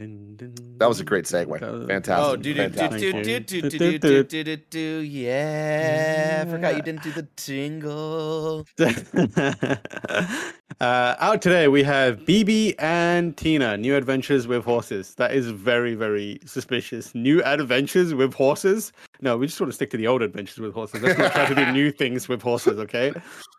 [0.00, 1.86] That was a great segue.
[1.86, 2.26] Fantastic.
[2.26, 3.00] Oh, do do do Fantastic.
[3.00, 6.44] do do do do do do do do do yeah.
[6.46, 8.66] I forgot you didn't do the tingle.
[10.80, 15.16] uh, out today we have Bibi and Tina, New Adventures with Horses.
[15.16, 17.14] That is very, very suspicious.
[17.14, 18.92] New adventures with horses?
[19.20, 21.02] No, we just want to stick to the old adventures with horses.
[21.02, 23.12] Let's not try to do new things with horses, okay?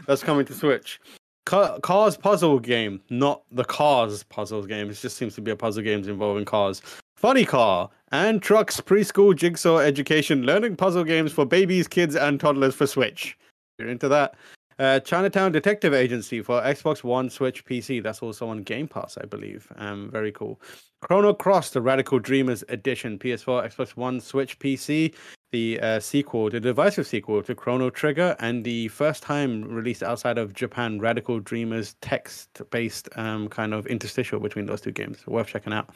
[0.07, 0.99] That's coming to Switch.
[1.45, 4.89] Ca- Cars puzzle game, not the Cars puzzle game.
[4.89, 6.81] It just seems to be a puzzle games involving cars.
[7.15, 12.75] Funny Car and Trucks preschool jigsaw education learning puzzle games for babies, kids, and toddlers
[12.75, 13.37] for Switch.
[13.77, 14.35] You're into that.
[14.79, 18.01] Uh, Chinatown Detective Agency for Xbox One, Switch, PC.
[18.01, 19.67] That's also on Game Pass, I believe.
[19.75, 20.59] Um, very cool.
[21.01, 25.13] Chrono Cross, the Radical Dreamers Edition, PS4, Xbox One, Switch, PC.
[25.51, 30.37] The uh, sequel, the divisive sequel to Chrono Trigger, and the first time released outside
[30.37, 35.27] of Japan, Radical Dreamers text-based um, kind of interstitial between those two games.
[35.27, 35.89] Worth checking out.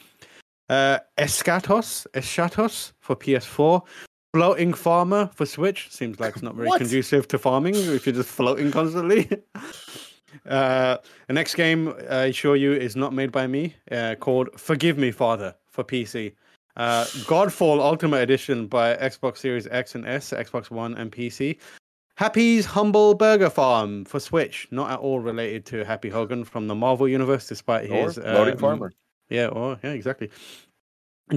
[0.69, 3.81] Uh, Escatos, Eschatos for PS4.
[4.33, 5.89] Floating Farmer for Switch.
[5.89, 6.79] Seems like it's not very What?
[6.79, 9.29] conducive to farming if you're just floating constantly.
[10.45, 10.97] uh,
[11.27, 15.11] the next game I assure you is not made by me, uh, called Forgive Me,
[15.11, 16.33] Father for PC.
[16.77, 21.57] Uh, Godfall Ultimate Edition by Xbox Series X and S, Xbox One, and PC.
[22.17, 26.75] Happy's Humble Burger Farm for Switch, not at all related to Happy Hogan from the
[26.75, 28.93] Marvel Universe, despite Or his loading um, farmer.
[29.29, 30.29] yeah, or yeah, exactly.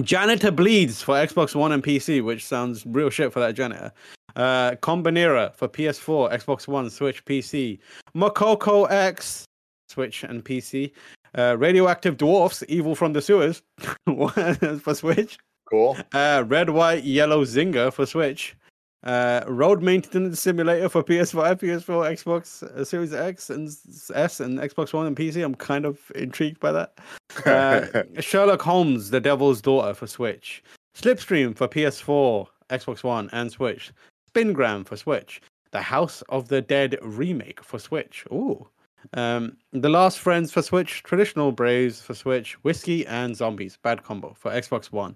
[0.01, 3.91] Janitor Bleeds for Xbox One and PC, which sounds real shit for that janitor.
[4.35, 7.79] Uh, Kombinera for PS4, Xbox One, Switch, PC.
[8.15, 9.45] Makoko X,
[9.89, 10.91] Switch and PC.
[11.37, 13.61] Uh, Radioactive Dwarfs, Evil from the Sewers
[14.05, 15.37] for Switch.
[15.69, 15.97] Cool.
[16.13, 18.55] Uh, Red, White, Yellow Zinger for Switch.
[19.03, 23.69] Uh, Road Maintenance Simulator for PS5, PS4, Xbox uh, Series X and
[24.13, 25.43] S, and Xbox One and PC.
[25.43, 26.97] I'm kind of intrigued by that.
[27.45, 30.61] Uh, Sherlock Holmes, The Devil's Daughter for Switch.
[30.97, 33.93] Slipstream for PS4, Xbox One, and Switch.
[34.33, 35.39] Spingram for Switch.
[35.71, 38.25] The House of the Dead remake for Switch.
[38.31, 38.67] Ooh.
[39.13, 44.33] Um, the Last Friends for Switch, Traditional Braves for Switch, Whiskey and Zombies, bad combo
[44.37, 45.15] for Xbox One.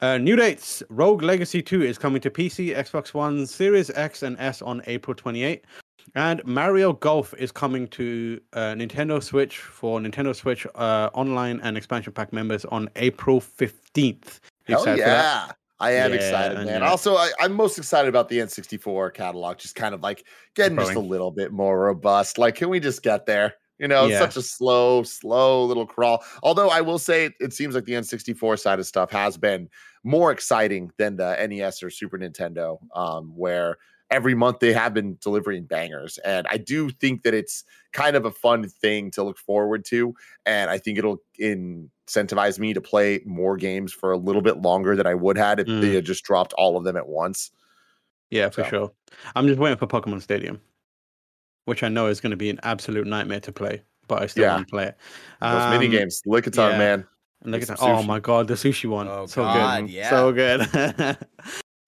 [0.00, 4.36] Uh, new dates: Rogue Legacy 2 is coming to PC, Xbox One, Series X and
[4.38, 5.64] S on April 28,
[6.14, 11.76] and Mario Golf is coming to uh, Nintendo Switch for Nintendo Switch uh, online and
[11.76, 14.40] expansion pack members on April 15th.
[14.68, 15.46] You Hell excited for that?
[15.48, 15.52] yeah.
[15.82, 16.82] I am Yeah, excited, man.
[16.82, 16.90] yeah.
[16.90, 20.94] Also, I, I'm most excited about the N64 catalog, just kind of like getting just
[20.94, 22.38] a little bit more robust.
[22.38, 23.54] Like, can we just get there?
[23.78, 24.18] You know, Yeah.
[24.20, 26.24] such a slow, slow little crawl.
[26.44, 29.68] Although I will say it, it seems like the N64 side of stuff has been
[30.04, 33.78] more exciting than the NES or Super Nintendo, um, where
[34.12, 36.18] every month they have been delivering bangers.
[36.18, 40.14] And I do think that it's kind of a fun thing to look forward to.
[40.46, 44.94] And I think it'll incentivize me to play more games for a little bit longer
[44.94, 45.80] than I would had if Mm.
[45.80, 47.50] they had just dropped all of them at once.
[48.30, 48.68] Yeah, for So.
[48.70, 48.92] sure.
[49.34, 50.60] I'm just waiting for Pokemon Stadium,
[51.64, 54.44] which I know is going to be an absolute nightmare to play, but I still
[54.44, 54.54] Yeah.
[54.56, 54.96] want to play it.
[55.40, 56.78] Those mini Um, games, lick a yeah.
[56.78, 57.06] man.
[57.42, 57.78] And look at that.
[57.80, 59.08] Oh my god, the sushi one.
[59.08, 59.90] Oh, so God, good.
[59.90, 60.10] yeah.
[60.10, 61.16] So good.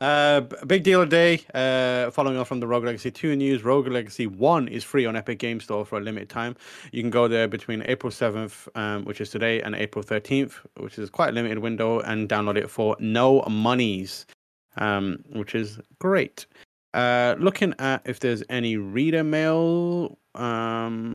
[0.01, 1.41] Uh, big deal today.
[1.55, 5.17] Uh, following on from the Rogue Legacy 2 news, Rogue Legacy 1 is free on
[5.17, 6.57] Epic Game Store for a limited time.
[6.93, 10.99] You can go there between April 7th, um, which is today, and April 13th, which
[10.99, 14.27] is quite a limited window, and download it for no monies,
[14.77, 16.47] um, which is great.
[16.93, 21.13] Uh, looking at if there's any reader mail, um,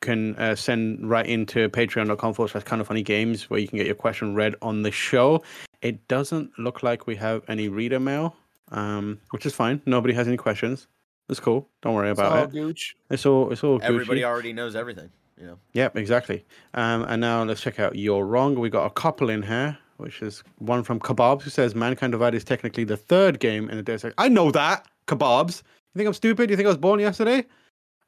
[0.00, 3.78] can uh, send right into patreon.com forward slash kind of funny games where you can
[3.78, 5.42] get your question read on the show.
[5.82, 8.36] It doesn't look like we have any reader mail,
[8.70, 9.80] um, which is fine.
[9.86, 10.86] Nobody has any questions.
[11.28, 11.68] It's cool.
[11.82, 12.52] Don't worry It's about all it.
[12.52, 12.96] gooch.
[13.10, 14.24] It's all it's all Everybody Gucci.
[14.26, 15.10] already knows everything.
[15.38, 15.58] You know.
[15.74, 16.44] Yep, exactly.
[16.74, 18.58] Um, and now let's check out You're Wrong.
[18.58, 22.36] We got a couple in here, which is one from Kebabs who says Mankind Divided
[22.38, 24.14] is technically the third game in the Deus Ex.
[24.18, 25.62] I know that, Kebabs.
[25.94, 26.50] You think I'm stupid?
[26.50, 27.44] You think I was born yesterday?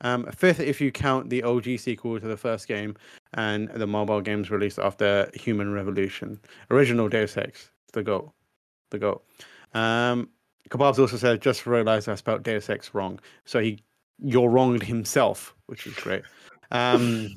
[0.02, 2.96] Um, fifth, if you count the OG sequel to the first game
[3.34, 6.40] and the mobile games released after Human Revolution.
[6.70, 8.32] Original Deus Ex, the GOAT.
[8.90, 9.24] The GOAT.
[9.74, 10.28] Um,
[10.70, 13.20] Kebabs also said, just realized I spelled Deus Ex wrong.
[13.44, 13.82] So he,
[14.18, 16.22] you're wronged himself, which is great.
[16.70, 17.28] Um,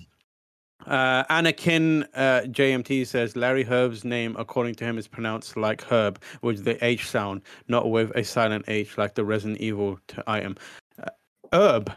[0.88, 6.22] uh, Anakin uh, JMT says Larry Herb's name, according to him, is pronounced like Herb,
[6.42, 10.56] with the H sound, not with a silent H like the Resident Evil item.
[11.02, 11.10] Uh,
[11.52, 11.92] Herb,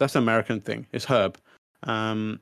[0.00, 0.86] that's an American thing.
[0.92, 1.38] It's Herb.
[1.84, 2.40] Um,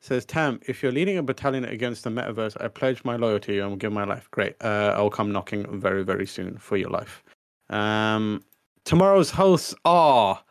[0.00, 3.68] says, Tam, if you're leading a battalion against the metaverse, I pledge my loyalty and
[3.68, 4.28] will give my life.
[4.30, 4.56] Great.
[4.60, 7.22] Uh, I'll come knocking very, very soon for your life.
[7.68, 8.42] Um,
[8.84, 10.42] tomorrow's hosts are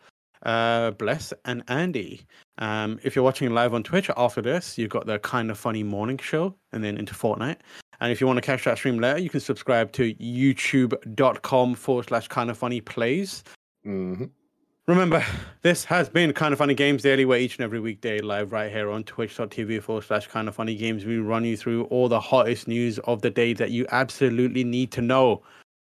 [0.44, 2.22] uh, Bless and Andy.
[2.60, 5.84] Um, if you're watching live on Twitch after this, you've got the kind of funny
[5.84, 7.58] morning show and then into Fortnite.
[8.02, 12.08] And if you want to catch that stream later, you can subscribe to youtube.com forward
[12.08, 13.44] slash kind of funny plays.
[13.84, 14.26] hmm
[14.90, 15.24] Remember,
[15.62, 18.72] this has been Kind of Funny Games Daily, where each and every weekday live right
[18.72, 22.20] here on twitch.tv forward slash kind of funny games, we run you through all the
[22.20, 25.44] hottest news of the day that you absolutely need to know.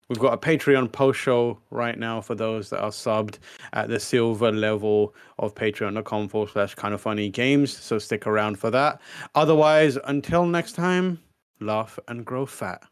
[0.08, 3.40] We've got a Patreon post show right now for those that are subbed
[3.74, 7.76] at the silver level of patreon.com forward slash kind of funny games.
[7.76, 9.02] So stick around for that.
[9.34, 11.20] Otherwise, until next time,
[11.60, 12.84] laugh and grow fat.